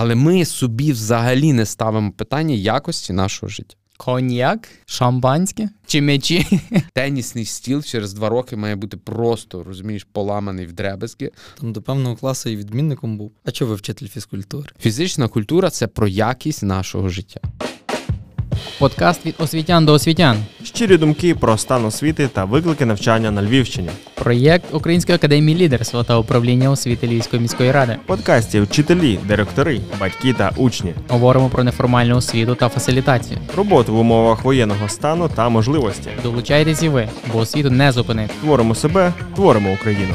Але 0.00 0.14
ми 0.14 0.44
собі 0.44 0.92
взагалі 0.92 1.52
не 1.52 1.66
ставимо 1.66 2.12
питання 2.12 2.54
якості 2.54 3.12
нашого 3.12 3.50
життя. 3.50 3.76
Коньяк, 3.96 4.68
шампанське 4.86 5.68
чи 5.86 6.00
м'ячі. 6.00 6.46
Тенісний 6.92 7.44
стіл 7.44 7.82
через 7.82 8.12
два 8.12 8.28
роки 8.28 8.56
має 8.56 8.76
бути 8.76 8.96
просто, 8.96 9.64
розумієш, 9.64 10.06
поламаний 10.12 10.66
в 10.66 10.72
дребезки. 10.72 11.30
Там 11.60 11.72
до 11.72 11.82
певного 11.82 12.16
класу 12.16 12.50
і 12.50 12.56
відмінником 12.56 13.18
був. 13.18 13.32
А 13.44 13.50
чого 13.50 13.68
ви 13.68 13.74
вчитель 13.74 14.06
фізкультури? 14.06 14.68
Фізична 14.80 15.28
культура 15.28 15.70
це 15.70 15.86
про 15.86 16.08
якість 16.08 16.62
нашого 16.62 17.08
життя. 17.08 17.40
Подкаст 18.78 19.26
від 19.26 19.34
освітян 19.38 19.86
до 19.86 19.92
освітян. 19.92 20.36
Щирі 20.64 20.96
думки 20.96 21.34
про 21.34 21.58
стан 21.58 21.84
освіти 21.84 22.28
та 22.28 22.44
виклики 22.44 22.84
навчання 22.84 23.30
на 23.30 23.42
Львівщині. 23.42 23.88
Проєкт 24.14 24.64
Української 24.72 25.16
академії 25.16 25.58
лідерства 25.58 26.04
та 26.04 26.18
управління 26.18 26.70
освіти 26.70 27.06
Львівської 27.06 27.42
міської 27.42 27.72
ради. 27.72 27.96
Подкасті 28.06 28.60
вчителі, 28.60 29.18
директори, 29.28 29.80
батьки 30.00 30.32
та 30.32 30.52
учні. 30.56 30.94
Говоримо 31.08 31.48
про 31.48 31.64
неформальну 31.64 32.16
освіту 32.16 32.54
та 32.54 32.68
фасилітацію. 32.68 33.38
Роботу 33.56 33.92
в 33.94 33.98
умовах 33.98 34.44
воєнного 34.44 34.88
стану 34.88 35.30
та 35.34 35.48
можливості. 35.48 36.10
Долучайтесь 36.22 36.82
і 36.82 36.88
ви, 36.88 37.08
бо 37.32 37.38
освіту 37.38 37.70
не 37.70 37.92
зупинити. 37.92 38.34
Творимо 38.42 38.74
себе, 38.74 39.12
творимо 39.34 39.72
Україну. 39.72 40.14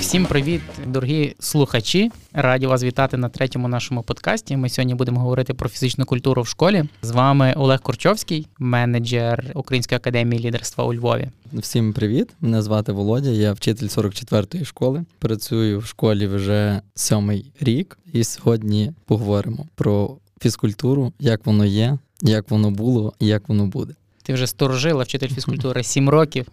Всім 0.00 0.26
привіт, 0.26 0.60
дорогі 0.86 1.34
слухачі. 1.40 2.10
Раді 2.32 2.66
вас 2.66 2.82
вітати 2.82 3.16
на 3.16 3.28
третьому 3.28 3.68
нашому 3.68 4.02
подкасті. 4.02 4.56
Ми 4.56 4.68
сьогодні 4.68 4.94
будемо 4.94 5.20
говорити 5.20 5.54
про 5.54 5.68
фізичну 5.68 6.04
культуру 6.04 6.42
в 6.42 6.46
школі. 6.48 6.84
З 7.02 7.10
вами 7.10 7.54
Олег 7.56 7.80
Корчовський, 7.80 8.46
менеджер 8.58 9.44
Української 9.54 9.96
академії 9.96 10.44
лідерства 10.44 10.84
у 10.84 10.94
Львові. 10.94 11.28
Всім 11.52 11.92
привіт! 11.92 12.28
Мене 12.40 12.62
звати 12.62 12.92
Володя, 12.92 13.30
я 13.30 13.52
вчитель 13.52 13.86
44-ї 13.86 14.64
школи. 14.64 15.04
Працюю 15.18 15.78
в 15.78 15.86
школі 15.86 16.26
вже 16.26 16.80
сьомий 16.94 17.52
рік, 17.60 17.98
і 18.12 18.24
сьогодні 18.24 18.92
поговоримо 19.06 19.66
про 19.74 20.16
фізкультуру, 20.40 21.12
як 21.18 21.46
воно 21.46 21.64
є, 21.64 21.98
як 22.22 22.50
воно 22.50 22.70
було 22.70 23.12
і 23.18 23.26
як 23.26 23.48
воно 23.48 23.66
буде. 23.66 23.94
Ти 24.22 24.32
вже 24.34 24.46
сторожила, 24.46 25.04
вчитель 25.04 25.28
фізкультури 25.34 25.82
7 25.82 26.08
років. 26.08 26.46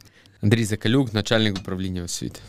Андрій 0.43 0.65
Закалюк, 0.65 1.13
начальник 1.13 1.57
управління 1.57 2.03
освіти. 2.03 2.39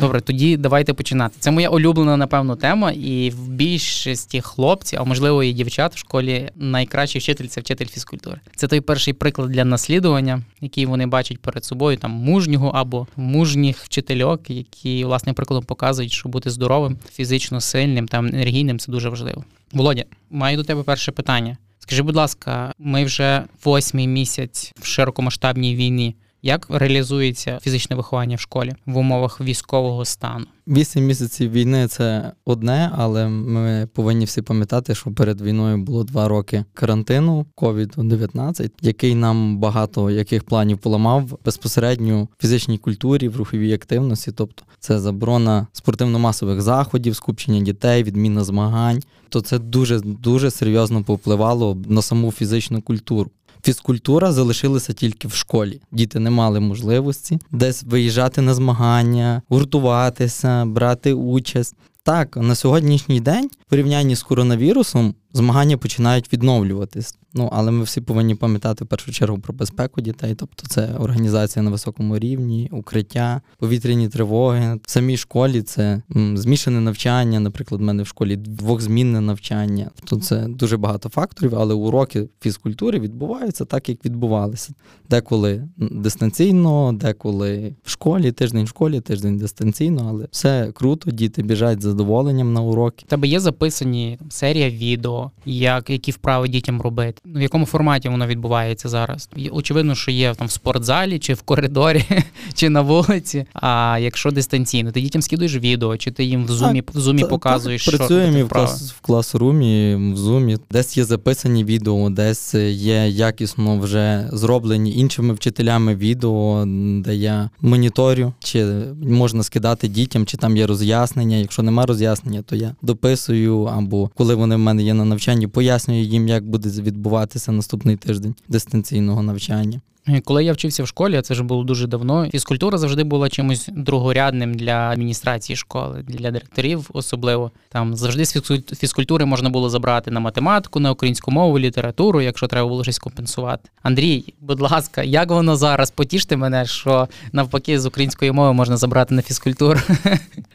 Добре, 0.00 0.20
тоді 0.20 0.56
давайте 0.56 0.94
починати. 0.94 1.36
Це 1.38 1.50
моя 1.50 1.68
улюблена, 1.68 2.16
напевно, 2.16 2.56
тема, 2.56 2.92
і 2.92 3.30
в 3.30 3.48
більшості 3.48 4.40
хлопців, 4.40 4.98
а 5.02 5.04
можливо 5.04 5.42
і 5.42 5.52
дівчат 5.52 5.94
в 5.94 5.98
школі 5.98 6.50
найкращий 6.56 7.20
вчитель 7.20 7.46
це 7.46 7.60
вчитель 7.60 7.86
фізкультури. 7.86 8.40
Це 8.56 8.68
той 8.68 8.80
перший 8.80 9.14
приклад 9.14 9.50
для 9.50 9.64
наслідування, 9.64 10.42
який 10.60 10.86
вони 10.86 11.06
бачать 11.06 11.38
перед 11.38 11.64
собою, 11.64 11.96
там 11.96 12.10
мужнього 12.10 12.68
або 12.68 13.06
мужніх 13.16 13.84
вчительок, 13.84 14.50
які 14.50 15.04
власне 15.04 15.32
прикладом 15.32 15.64
показують, 15.64 16.12
що 16.12 16.28
бути 16.28 16.50
здоровим, 16.50 16.98
фізично 17.12 17.60
сильним 17.60 18.08
та 18.08 18.18
енергійним 18.18 18.78
це 18.78 18.92
дуже 18.92 19.08
важливо. 19.08 19.44
Володя, 19.72 20.04
маю 20.30 20.56
до 20.56 20.64
тебе 20.64 20.82
перше 20.82 21.12
питання. 21.12 21.56
Скажи, 21.78 22.02
будь 22.02 22.16
ласка, 22.16 22.72
ми 22.78 23.04
вже 23.04 23.44
восьмий 23.64 24.06
місяць 24.06 24.72
в 24.80 24.86
широкомасштабній 24.86 25.76
війні. 25.76 26.14
Як 26.42 26.66
реалізується 26.70 27.58
фізичне 27.62 27.96
виховання 27.96 28.36
в 28.36 28.40
школі 28.40 28.74
в 28.86 28.96
умовах 28.96 29.40
військового 29.40 30.04
стану? 30.04 30.46
Вісім 30.68 31.04
місяців 31.04 31.52
війни 31.52 31.88
це 31.88 32.32
одне, 32.44 32.90
але 32.94 33.28
ми 33.28 33.88
повинні 33.94 34.24
всі 34.24 34.42
пам'ятати, 34.42 34.94
що 34.94 35.10
перед 35.10 35.40
війною 35.40 35.78
було 35.78 36.04
два 36.04 36.28
роки 36.28 36.64
карантину 36.74 37.46
COVID-19, 37.56 38.70
який 38.80 39.14
нам 39.14 39.58
багато 39.58 40.10
яких 40.10 40.44
планів 40.44 40.78
поламав 40.78 41.38
безпосередньо 41.44 42.22
в 42.22 42.28
фізичній 42.40 42.78
культурі, 42.78 43.28
в 43.28 43.36
руховій 43.36 43.72
активності, 43.72 44.32
тобто 44.32 44.62
це 44.80 44.98
заборона 44.98 45.66
спортивно-масових 45.72 46.60
заходів, 46.60 47.16
скупчення 47.16 47.60
дітей, 47.60 48.02
відміна 48.02 48.44
змагань. 48.44 49.02
То 49.28 49.40
це 49.40 49.58
дуже 49.58 50.00
дуже 50.00 50.50
серйозно 50.50 51.04
повпливало 51.04 51.76
на 51.88 52.02
саму 52.02 52.32
фізичну 52.32 52.82
культуру. 52.82 53.30
Фізкультура 53.62 54.32
залишилася 54.32 54.92
тільки 54.92 55.28
в 55.28 55.34
школі. 55.34 55.80
Діти 55.92 56.18
не 56.20 56.30
мали 56.30 56.60
можливості 56.60 57.38
десь 57.50 57.82
виїжджати 57.82 58.40
на 58.40 58.54
змагання, 58.54 59.42
гуртуватися, 59.48 60.64
брати 60.64 61.12
участь. 61.12 61.74
Так, 62.02 62.36
на 62.36 62.54
сьогоднішній 62.54 63.20
день, 63.20 63.50
в 63.66 63.70
порівнянні 63.70 64.16
з 64.16 64.22
коронавірусом, 64.22 65.14
змагання 65.32 65.76
починають 65.76 66.32
відновлюватись. 66.32 67.14
Ну, 67.34 67.48
але 67.52 67.70
ми 67.70 67.84
всі 67.84 68.00
повинні 68.00 68.34
пам'ятати 68.34 68.84
в 68.84 68.86
першу 68.86 69.12
чергу 69.12 69.38
про 69.38 69.54
безпеку 69.54 70.00
дітей, 70.00 70.34
тобто 70.34 70.66
це 70.66 70.94
організація 70.98 71.62
на 71.62 71.70
високому 71.70 72.18
рівні, 72.18 72.68
укриття, 72.72 73.40
повітряні 73.58 74.08
тривоги. 74.08 74.80
В 74.84 74.90
самій 74.90 75.16
школі 75.16 75.62
це 75.62 76.02
змішане 76.34 76.80
навчання. 76.80 77.40
Наприклад, 77.40 77.80
в 77.80 77.84
мене 77.84 78.02
в 78.02 78.06
школі 78.06 78.36
двохзмінне 78.36 79.20
навчання. 79.20 79.90
Тобто 79.94 80.26
це 80.26 80.46
дуже 80.48 80.76
багато 80.76 81.08
факторів, 81.08 81.54
але 81.56 81.74
уроки 81.74 82.28
фізкультури 82.40 83.00
відбуваються 83.00 83.64
так, 83.64 83.88
як 83.88 84.04
відбувалися. 84.04 84.72
Деколи 85.10 85.68
дистанційно, 85.76 86.92
деколи 86.92 87.74
в 87.84 87.90
школі, 87.90 88.32
тиждень 88.32 88.64
в 88.64 88.68
школі, 88.68 89.00
тиждень 89.00 89.36
дистанційно, 89.38 90.06
але 90.08 90.26
все 90.30 90.72
круто, 90.72 91.10
діти 91.10 91.42
біжать 91.42 91.80
з 91.80 91.84
задоволенням 91.84 92.52
на 92.52 92.60
уроки. 92.60 93.04
Тебе 93.08 93.28
є 93.28 93.40
записані 93.40 94.18
серія 94.28 94.70
відео, 94.70 95.17
як 95.46 95.90
які 95.90 96.10
вправи 96.10 96.48
дітям 96.48 96.80
робити. 96.80 97.22
В 97.24 97.40
якому 97.40 97.66
форматі 97.66 98.08
воно 98.08 98.26
відбувається 98.26 98.88
зараз? 98.88 99.28
Очевидно, 99.50 99.94
що 99.94 100.10
є 100.10 100.34
там 100.34 100.46
в 100.46 100.50
спортзалі, 100.50 101.18
чи 101.18 101.34
в 101.34 101.42
коридорі, 101.42 102.04
чи 102.54 102.68
на 102.68 102.80
вулиці. 102.80 103.46
А 103.54 103.98
якщо 104.00 104.30
дистанційно, 104.30 104.92
ти 104.92 105.00
дітям 105.00 105.22
скидуєш 105.22 105.54
відео, 105.54 105.96
чи 105.96 106.10
ти 106.10 106.24
їм 106.24 106.44
в 106.44 106.48
зумі 106.48 106.82
в 106.94 107.00
зумі 107.00 107.24
показуєш, 107.24 107.82
що 107.82 107.96
працюємо 107.96 108.44
в 108.44 108.48
клас 108.48 108.92
в 108.92 109.00
класрумі, 109.00 109.94
в 110.14 110.16
зумі. 110.16 110.56
Десь 110.70 110.96
є 110.96 111.04
записані 111.04 111.64
відео, 111.64 112.10
десь 112.10 112.54
є 112.54 113.08
якісно 113.08 113.78
вже 113.78 114.28
зроблені 114.32 114.96
іншими 114.96 115.34
вчителями 115.34 115.94
відео, 115.94 116.64
де 117.04 117.14
я 117.14 117.50
моніторю, 117.60 118.32
чи 118.38 118.66
можна 119.02 119.42
скидати 119.42 119.88
дітям, 119.88 120.26
чи 120.26 120.36
там 120.36 120.56
є 120.56 120.66
роз'яснення. 120.66 121.36
Якщо 121.36 121.62
нема 121.62 121.86
роз'яснення, 121.86 122.42
то 122.42 122.56
я 122.56 122.74
дописую, 122.82 123.62
або 123.64 124.10
коли 124.16 124.34
вони 124.34 124.56
в 124.56 124.58
мене 124.58 124.82
є 124.82 124.94
на 124.94 125.04
навчанні, 125.08 125.46
пояснюю 125.46 126.02
їм, 126.02 126.28
як 126.28 126.48
буде 126.48 126.68
відбуватися 126.68 127.52
наступний 127.52 127.96
тиждень 127.96 128.34
дистанційного 128.48 129.22
навчання. 129.22 129.80
Коли 130.24 130.44
я 130.44 130.52
вчився 130.52 130.82
в 130.82 130.86
школі, 130.86 131.16
а 131.16 131.22
це 131.22 131.34
вже 131.34 131.42
було 131.42 131.64
дуже 131.64 131.86
давно. 131.86 132.28
Фізкультура 132.30 132.78
завжди 132.78 133.04
була 133.04 133.28
чимось 133.28 133.68
другорядним 133.72 134.54
для 134.54 134.72
адміністрації 134.72 135.56
школи, 135.56 136.04
для 136.08 136.30
директорів, 136.30 136.90
особливо 136.92 137.50
там 137.68 137.96
завжди 137.96 138.24
з 138.24 138.42
фізкультури 138.76 139.24
можна 139.24 139.50
було 139.50 139.70
забрати 139.70 140.10
на 140.10 140.20
математику, 140.20 140.80
на 140.80 140.90
українську 140.90 141.30
мову, 141.30 141.58
літературу, 141.58 142.20
якщо 142.20 142.46
треба 142.46 142.68
було 142.68 142.82
щось 142.82 142.98
компенсувати. 142.98 143.70
Андрій, 143.82 144.34
будь 144.40 144.60
ласка, 144.60 145.02
як 145.02 145.30
воно 145.30 145.56
зараз? 145.56 145.90
Потіште 145.90 146.36
мене, 146.36 146.66
що 146.66 147.08
навпаки 147.32 147.80
з 147.80 147.86
української 147.86 148.32
мови 148.32 148.52
можна 148.52 148.76
забрати 148.76 149.14
на 149.14 149.22
фізкультуру. 149.22 149.80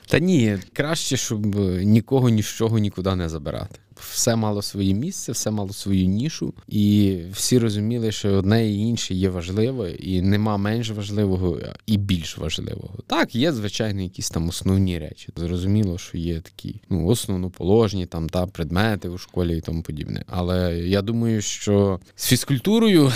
Та 0.07 0.19
ні, 0.19 0.57
краще, 0.73 1.17
щоб 1.17 1.55
нікого 1.83 2.29
ні 2.29 2.43
з 2.43 2.47
чого 2.47 2.79
нікуди 2.79 3.15
не 3.15 3.29
забирати 3.29 3.79
все 3.99 4.35
мало 4.35 4.61
своє 4.61 4.93
місце, 4.93 5.31
все 5.31 5.51
мало 5.51 5.73
свою 5.73 6.05
нішу, 6.05 6.53
і 6.67 7.17
всі 7.31 7.59
розуміли, 7.59 8.11
що 8.11 8.29
одне 8.29 8.69
і 8.69 8.79
інше 8.79 9.13
є 9.13 9.29
важливе, 9.29 9.91
і 9.91 10.21
нема 10.21 10.57
менш 10.57 10.89
важливого 10.89 11.59
і 11.85 11.97
більш 11.97 12.37
важливого. 12.37 12.97
Так, 13.07 13.35
є 13.35 13.53
звичайно 13.53 14.01
якісь 14.01 14.29
там 14.29 14.49
основні 14.49 14.99
речі. 14.99 15.29
Зрозуміло, 15.35 15.97
що 15.97 16.17
є 16.17 16.41
такі 16.41 16.81
ну 16.89 17.07
основноположні 17.07 18.05
там 18.05 18.29
та 18.29 18.47
предмети 18.47 19.09
у 19.09 19.17
школі 19.17 19.57
і 19.57 19.61
тому 19.61 19.81
подібне. 19.81 20.23
Але 20.27 20.77
я 20.79 21.01
думаю, 21.01 21.41
що 21.41 21.99
з 22.15 22.27
фізкультурою 22.27 23.11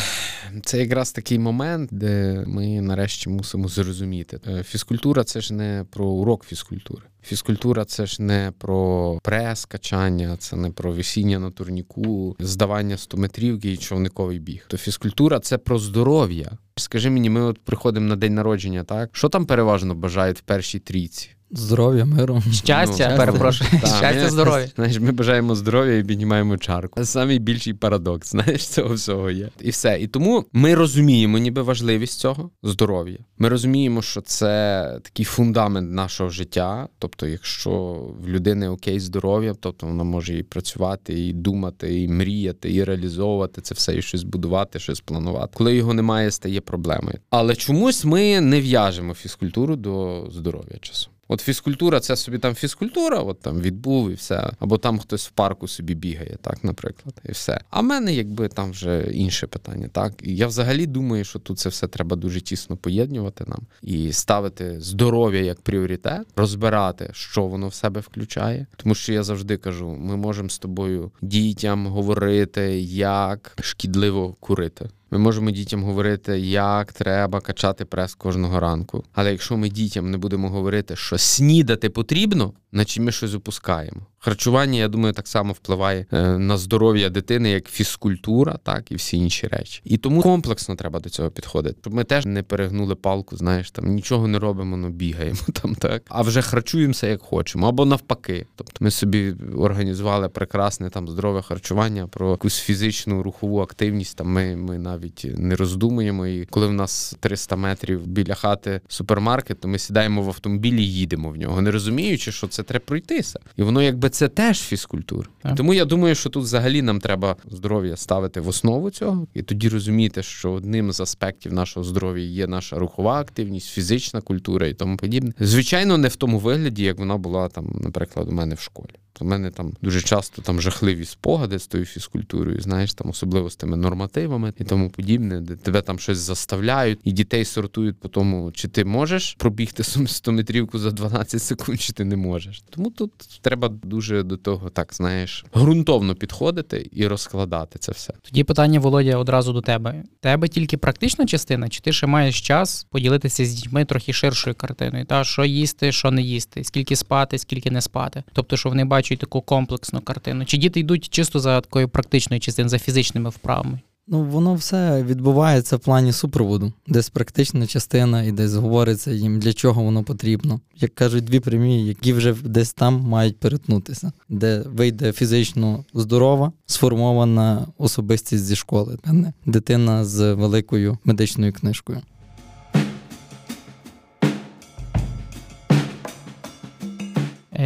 це 0.63 0.79
якраз 0.79 1.11
такий 1.11 1.39
момент, 1.39 1.89
де 1.93 2.43
ми 2.47 2.81
нарешті 2.81 3.29
мусимо 3.29 3.67
зрозуміти. 3.67 4.39
Е, 4.47 4.63
фізкультура 4.63 5.23
це 5.23 5.41
ж 5.41 5.53
не 5.53 5.85
про 5.89 6.05
урок 6.05 6.45
фізкультури. 6.45 7.03
Фізкультура 7.23 7.85
це 7.85 8.05
ж 8.05 8.21
не 8.21 8.53
про 8.57 9.19
прес, 9.23 9.65
качання, 9.65 10.37
це 10.39 10.55
не 10.55 10.66
про 10.71 10.91
висіння 10.91 11.39
на 11.39 11.51
турніку, 11.51 12.35
здавання 12.39 12.97
стометрівки 12.97 13.71
і 13.71 13.77
човниковий 13.77 14.39
біг. 14.39 14.65
То 14.67 14.77
фізкультура 14.77 15.39
це 15.39 15.57
про 15.57 15.79
здоров'я. 15.79 16.57
Скажи 16.79 17.09
мені, 17.09 17.29
ми 17.29 17.41
от 17.41 17.59
приходимо 17.59 18.07
на 18.07 18.15
день 18.15 18.35
народження, 18.35 18.83
так 18.83 19.09
що 19.13 19.29
там 19.29 19.45
переважно 19.45 19.95
бажають 19.95 20.37
в 20.37 20.41
першій 20.41 20.79
трійці? 20.79 21.29
Здоров'я, 21.51 22.05
миру. 22.05 22.41
Щастя, 22.51 23.07
ну, 23.11 23.17
перепрошую. 23.17 23.69
Та, 23.81 23.87
Щастя, 23.87 24.23
ми, 24.23 24.29
здоров'я. 24.29 24.67
Знаєш, 24.75 24.99
ми 24.99 25.11
бажаємо 25.11 25.55
здоров'я 25.55 25.97
і 25.97 26.03
піднімаємо 26.03 26.57
чарку. 26.57 27.03
Це 27.03 27.25
найбільший 27.25 27.73
парадокс, 27.73 28.29
знаєш, 28.31 28.67
цього 28.67 28.93
всього 28.93 29.31
є. 29.31 29.49
І 29.61 29.69
все. 29.69 29.97
І 30.01 30.07
тому 30.07 30.45
ми 30.53 30.75
розуміємо, 30.75 31.37
ніби 31.37 31.61
важливість 31.61 32.19
цього 32.19 32.49
здоров'я. 32.63 33.17
Ми 33.37 33.49
розуміємо, 33.49 34.01
що 34.01 34.21
це 34.21 34.83
такий 35.03 35.25
фундамент 35.25 35.91
нашого 35.91 36.29
життя. 36.29 36.87
Тобто, 36.99 37.27
якщо 37.27 37.71
в 38.19 38.27
людини 38.27 38.69
окей 38.69 38.99
здоров'я, 38.99 39.53
тобто 39.59 39.87
вона 39.87 40.03
може 40.03 40.37
і 40.37 40.43
працювати, 40.43 41.27
і 41.27 41.33
думати, 41.33 42.01
і 42.01 42.07
мріяти, 42.07 42.73
і 42.73 42.83
реалізовувати 42.83 43.61
це 43.61 43.75
все, 43.75 43.97
і 43.97 44.01
щось 44.01 44.23
будувати, 44.23 44.79
щось 44.79 44.99
планувати. 44.99 45.53
Коли 45.53 45.75
його 45.75 45.93
немає, 45.93 46.31
стає 46.31 46.61
проблемою. 46.67 47.19
Але 47.29 47.55
чомусь 47.55 48.05
ми 48.05 48.41
не 48.41 48.61
в'яжемо 48.61 49.13
фізкультуру 49.13 49.75
до 49.75 50.27
здоров'я 50.31 50.77
часу. 50.81 51.09
От 51.27 51.41
фізкультура, 51.41 51.99
це 51.99 52.15
собі 52.15 52.37
там 52.37 52.55
фізкультура, 52.55 53.19
от 53.19 53.39
там 53.39 53.61
відбув 53.61 54.11
і 54.11 54.13
все. 54.13 54.51
Або 54.59 54.77
там 54.77 54.99
хтось 54.99 55.27
в 55.27 55.31
парку 55.31 55.67
собі 55.67 55.95
бігає, 55.95 56.37
так, 56.41 56.63
наприклад, 56.63 57.15
і 57.29 57.31
все. 57.31 57.61
А 57.69 57.81
в 57.81 57.83
мене, 57.83 58.13
якби 58.13 58.47
там 58.47 58.71
вже 58.71 59.09
інше 59.13 59.47
питання. 59.47 59.87
Так, 59.87 60.13
і 60.23 60.35
я 60.35 60.47
взагалі 60.47 60.85
думаю, 60.85 61.23
що 61.23 61.39
тут 61.39 61.59
це 61.59 61.69
все 61.69 61.87
треба 61.87 62.15
дуже 62.15 62.41
тісно 62.41 62.77
поєднувати 62.77 63.45
нам 63.47 63.59
і 63.81 64.11
ставити 64.11 64.81
здоров'я 64.81 65.41
як 65.41 65.61
пріоритет, 65.61 66.27
розбирати, 66.35 67.09
що 67.13 67.47
воно 67.47 67.67
в 67.67 67.73
себе 67.73 68.01
включає. 68.01 68.65
Тому 68.75 68.95
що 68.95 69.13
я 69.13 69.23
завжди 69.23 69.57
кажу: 69.57 69.89
ми 69.89 70.17
можемо 70.17 70.49
з 70.49 70.59
тобою 70.59 71.11
дітям 71.21 71.87
говорити, 71.87 72.79
як 72.81 73.57
шкідливо 73.61 74.33
курити. 74.39 74.89
Ми 75.11 75.17
можемо 75.17 75.51
дітям 75.51 75.83
говорити, 75.83 76.39
як 76.39 76.93
треба 76.93 77.41
качати 77.41 77.85
прес 77.85 78.15
кожного 78.15 78.59
ранку. 78.59 79.03
Але 79.13 79.31
якщо 79.31 79.57
ми 79.57 79.69
дітям 79.69 80.11
не 80.11 80.17
будемо 80.17 80.49
говорити, 80.49 80.95
що 80.95 81.17
снідати 81.17 81.89
потрібно, 81.89 82.53
наче 82.71 83.01
ми 83.01 83.11
щось 83.11 83.33
опускаємо. 83.33 84.01
Харчування, 84.19 84.79
я 84.79 84.87
думаю, 84.87 85.13
так 85.13 85.27
само 85.27 85.53
впливає 85.53 86.05
е, 86.11 86.37
на 86.37 86.57
здоров'я 86.57 87.09
дитини, 87.09 87.49
як 87.49 87.67
фізкультура, 87.67 88.59
так 88.63 88.91
і 88.91 88.95
всі 88.95 89.17
інші 89.17 89.47
речі. 89.47 89.81
І 89.83 89.97
тому 89.97 90.21
комплексно 90.21 90.75
треба 90.75 90.99
до 90.99 91.09
цього 91.09 91.29
підходити. 91.29 91.77
Щоб 91.81 91.93
ми 91.93 92.03
теж 92.03 92.25
не 92.25 92.43
перегнули 92.43 92.95
палку, 92.95 93.37
знаєш, 93.37 93.71
там 93.71 93.85
нічого 93.85 94.27
не 94.27 94.39
робимо, 94.39 94.77
ну 94.77 94.89
бігаємо 94.89 95.39
там, 95.61 95.75
так 95.75 96.03
а 96.09 96.21
вже 96.21 96.41
харчуємося 96.41 97.07
як 97.07 97.21
хочемо, 97.21 97.67
або 97.67 97.85
навпаки. 97.85 98.47
Тобто 98.55 98.73
ми 98.79 98.91
собі 98.91 99.35
організували 99.57 100.29
прекрасне 100.29 100.89
там 100.89 101.07
здорове 101.07 101.41
харчування 101.41 102.07
про 102.07 102.31
якусь 102.31 102.59
фізичну 102.59 103.23
рухову 103.23 103.61
активність. 103.61 104.17
Там 104.17 104.27
ми, 104.27 104.55
ми 104.55 104.77
навіть 104.77 104.96
не 105.37 105.55
роздумуємо. 105.55 106.27
І 106.27 106.45
коли 106.45 106.67
в 106.67 106.73
нас 106.73 107.15
300 107.19 107.55
метрів 107.55 108.07
біля 108.07 108.35
хати 108.35 108.81
супермаркет, 108.87 109.59
то 109.59 109.67
ми 109.67 109.79
сідаємо 109.79 110.21
в 110.21 110.27
автомобілі 110.27 110.83
і 110.83 110.93
їдемо 110.93 111.29
в 111.29 111.37
нього, 111.37 111.61
не 111.61 111.71
розуміючи, 111.71 112.31
що 112.31 112.47
це 112.47 112.63
треба 112.63 112.85
пройтися, 112.85 113.39
і 113.55 113.63
воно 113.63 113.81
якби 113.81 114.09
це 114.09 114.27
теж 114.27 114.59
фізкультура. 114.59 115.27
Так. 115.41 115.55
Тому 115.55 115.73
я 115.73 115.85
думаю, 115.85 116.15
що 116.15 116.29
тут 116.29 116.43
взагалі 116.43 116.81
нам 116.81 116.99
треба 116.99 117.35
здоров'я 117.51 117.95
ставити 117.95 118.41
в 118.41 118.47
основу 118.47 118.89
цього, 118.89 119.27
і 119.33 119.41
тоді 119.43 119.69
розуміти, 119.69 120.23
що 120.23 120.51
одним 120.51 120.91
з 120.91 120.99
аспектів 120.99 121.53
нашого 121.53 121.83
здоров'я 121.83 122.25
є 122.25 122.47
наша 122.47 122.79
рухова 122.79 123.19
активність, 123.21 123.67
фізична 123.67 124.21
культура 124.21 124.67
і 124.67 124.73
тому 124.73 124.97
подібне. 124.97 125.33
Звичайно, 125.39 125.97
не 125.97 126.07
в 126.07 126.15
тому 126.15 126.39
вигляді, 126.39 126.83
як 126.83 126.99
вона 126.99 127.17
була 127.17 127.49
там, 127.49 127.79
наприклад, 127.83 128.27
у 128.29 128.31
мене 128.31 128.55
в 128.55 128.59
школі. 128.59 128.93
У 129.21 129.25
мене 129.25 129.51
там 129.51 129.73
дуже 129.81 130.01
часто 130.01 130.41
там 130.41 130.61
жахливі 130.61 131.05
спогади 131.05 131.59
з 131.59 131.67
тою 131.67 131.85
фізкультурою, 131.85 132.61
знаєш, 132.61 132.93
там 132.93 133.09
особливо 133.09 133.49
з 133.49 133.55
тими 133.55 133.77
нормативами 133.77 134.53
і 134.59 134.63
тому 134.63 134.89
подібне, 134.89 135.41
де 135.41 135.55
тебе 135.55 135.81
там 135.81 135.99
щось 135.99 136.17
заставляють, 136.17 136.99
і 137.03 137.11
дітей 137.11 137.45
сортують 137.45 137.99
по 137.99 138.07
тому, 138.07 138.51
чи 138.51 138.67
ти 138.67 138.85
можеш 138.85 139.35
пробігти 139.39 139.83
100-метрівку 139.83 140.77
за 140.77 140.91
12 140.91 141.43
секунд, 141.43 141.81
чи 141.81 141.93
ти 141.93 142.05
не 142.05 142.15
можеш. 142.15 142.63
Тому 142.69 142.89
тут 142.89 143.11
треба 143.41 143.67
дуже 143.67 144.23
до 144.23 144.37
того, 144.37 144.69
так 144.69 144.93
знаєш, 144.93 145.45
ґрунтовно 145.55 146.15
підходити 146.15 146.89
і 146.91 147.07
розкладати 147.07 147.79
це 147.79 147.91
все. 147.91 148.13
Тоді 148.21 148.43
питання, 148.43 148.79
Володя, 148.79 149.17
одразу 149.17 149.53
до 149.53 149.61
тебе. 149.61 150.03
Тебе 150.19 150.47
тільки 150.47 150.77
практична 150.77 151.25
частина, 151.25 151.69
чи 151.69 151.79
ти 151.79 151.93
ще 151.93 152.07
маєш 152.07 152.41
час 152.41 152.87
поділитися 152.89 153.45
з 153.45 153.53
дітьми 153.53 153.85
трохи 153.85 154.13
ширшою 154.13 154.55
картиною? 154.55 155.05
Та 155.05 155.23
що 155.23 155.45
їсти, 155.45 155.91
що 155.91 156.11
не 156.11 156.21
їсти, 156.21 156.63
скільки 156.63 156.95
спати, 156.95 157.37
скільки 157.37 157.71
не 157.71 157.81
спати. 157.81 158.23
Тобто, 158.33 158.57
що 158.57 158.69
вони 158.69 158.85
бачать 158.85 159.06
таку 159.15 159.41
комплексну 159.41 160.01
картину. 160.01 160.45
Чи 160.45 160.57
діти 160.57 160.79
йдуть 160.79 161.09
чисто 161.09 161.39
за 161.39 161.61
такою 161.61 161.89
практичною 161.89 162.39
частиною, 162.39 162.69
за 162.69 162.79
фізичними 162.79 163.29
вправами? 163.29 163.79
Ну, 164.09 164.23
воно 164.23 164.53
все 164.53 165.03
відбувається 165.03 165.75
в 165.75 165.79
плані 165.79 166.11
супроводу, 166.11 166.73
десь 166.87 167.09
практична 167.09 167.67
частина, 167.67 168.23
і 168.23 168.31
десь 168.31 168.53
говориться 168.53 169.11
їм, 169.11 169.39
для 169.39 169.53
чого 169.53 169.83
воно 169.83 170.03
потрібно. 170.03 170.59
Як 170.75 170.95
кажуть, 170.95 171.23
дві 171.23 171.39
прямі, 171.39 171.85
які 171.85 172.13
вже 172.13 172.33
десь 172.43 172.73
там 172.73 173.01
мають 173.01 173.39
перетнутися, 173.39 174.11
де 174.29 174.63
вийде 174.65 175.11
фізично 175.11 175.85
здорова, 175.93 176.51
сформована 176.65 177.67
особистість 177.77 178.43
зі 178.43 178.55
школи, 178.55 178.97
а 179.03 179.13
не 179.13 179.33
дитина 179.45 180.05
з 180.05 180.33
великою 180.33 180.97
медичною 181.03 181.53
книжкою. 181.53 182.01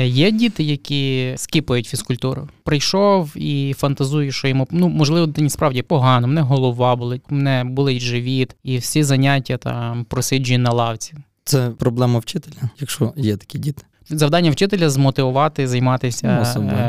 Є 0.06 0.31
діти, 0.31 0.63
які 0.63 1.33
скіпають 1.38 1.88
фізкультуру. 1.88 2.50
Прийшов 2.63 3.38
і 3.38 3.74
фантазує, 3.77 4.31
що 4.31 4.48
йому 4.48 4.68
ну 4.71 4.89
можливо 4.89 5.25
дитині 5.25 5.50
справді 5.50 5.81
погано, 5.81 6.27
мене 6.27 6.42
голова 6.42 6.95
болить, 6.95 7.21
мене 7.30 7.63
болить 7.63 8.01
живіт, 8.01 8.56
і 8.63 8.77
всі 8.77 9.03
заняття 9.03 9.57
там 9.57 10.06
просиджує 10.06 10.59
на 10.59 10.71
лавці. 10.71 11.13
Це 11.44 11.69
проблема 11.69 12.19
вчителя, 12.19 12.69
якщо 12.80 13.13
є 13.15 13.38
такі 13.38 13.57
діти. 13.57 13.83
Завдання 14.09 14.51
вчителя 14.51 14.89
змотивувати 14.89 15.68
займатися 15.68 16.27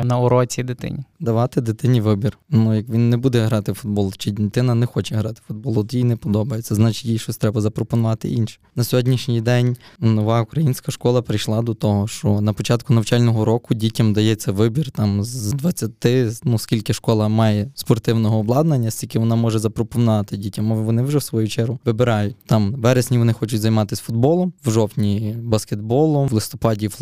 Ну, 0.02 0.08
на 0.08 0.18
уроці 0.18 0.62
дитині. 0.62 0.98
Давати 1.20 1.60
дитині 1.60 2.00
вибір. 2.00 2.38
Ну, 2.50 2.74
як 2.74 2.88
він 2.88 3.10
не 3.10 3.16
буде 3.16 3.40
грати 3.44 3.72
в 3.72 3.74
футбол, 3.74 4.12
чи 4.18 4.30
дитина 4.30 4.74
не 4.74 4.86
хоче 4.86 5.14
грати 5.14 5.40
в 5.44 5.48
футбол, 5.48 5.78
от 5.78 5.94
їй 5.94 6.04
не 6.04 6.16
подобається, 6.16 6.74
значить 6.74 7.04
їй 7.04 7.18
щось 7.18 7.36
треба 7.36 7.60
запропонувати 7.60 8.28
інше. 8.30 8.58
На 8.76 8.84
сьогоднішній 8.84 9.40
день 9.40 9.76
нова 10.00 10.42
українська 10.42 10.92
школа 10.92 11.22
прийшла 11.22 11.62
до 11.62 11.74
того, 11.74 12.08
що 12.08 12.40
на 12.40 12.52
початку 12.52 12.94
навчального 12.94 13.44
року 13.44 13.74
дітям 13.74 14.12
дається 14.12 14.52
вибір 14.52 14.90
там 14.90 15.24
з 15.24 15.52
20, 15.52 15.90
ну 16.44 16.58
скільки 16.58 16.92
школа 16.92 17.28
має 17.28 17.70
спортивного 17.74 18.38
обладнання, 18.38 18.90
стільки 18.90 19.18
вона 19.18 19.36
може 19.36 19.58
запропонувати 19.58 20.36
дітям. 20.36 20.84
Вони 20.84 21.02
вже 21.02 21.18
в 21.18 21.22
свою 21.22 21.48
чергу 21.48 21.78
вибирають. 21.84 22.36
Там 22.46 22.72
в 22.72 22.80
вересні 22.80 23.18
вони 23.18 23.32
хочуть 23.32 23.60
займатися 23.60 24.02
футболом, 24.04 24.52
в 24.64 24.70
жовтні 24.70 25.36
баскетболом, 25.42 26.28
в 26.28 26.32
листопаді 26.32 26.88
флорболом 26.88 27.01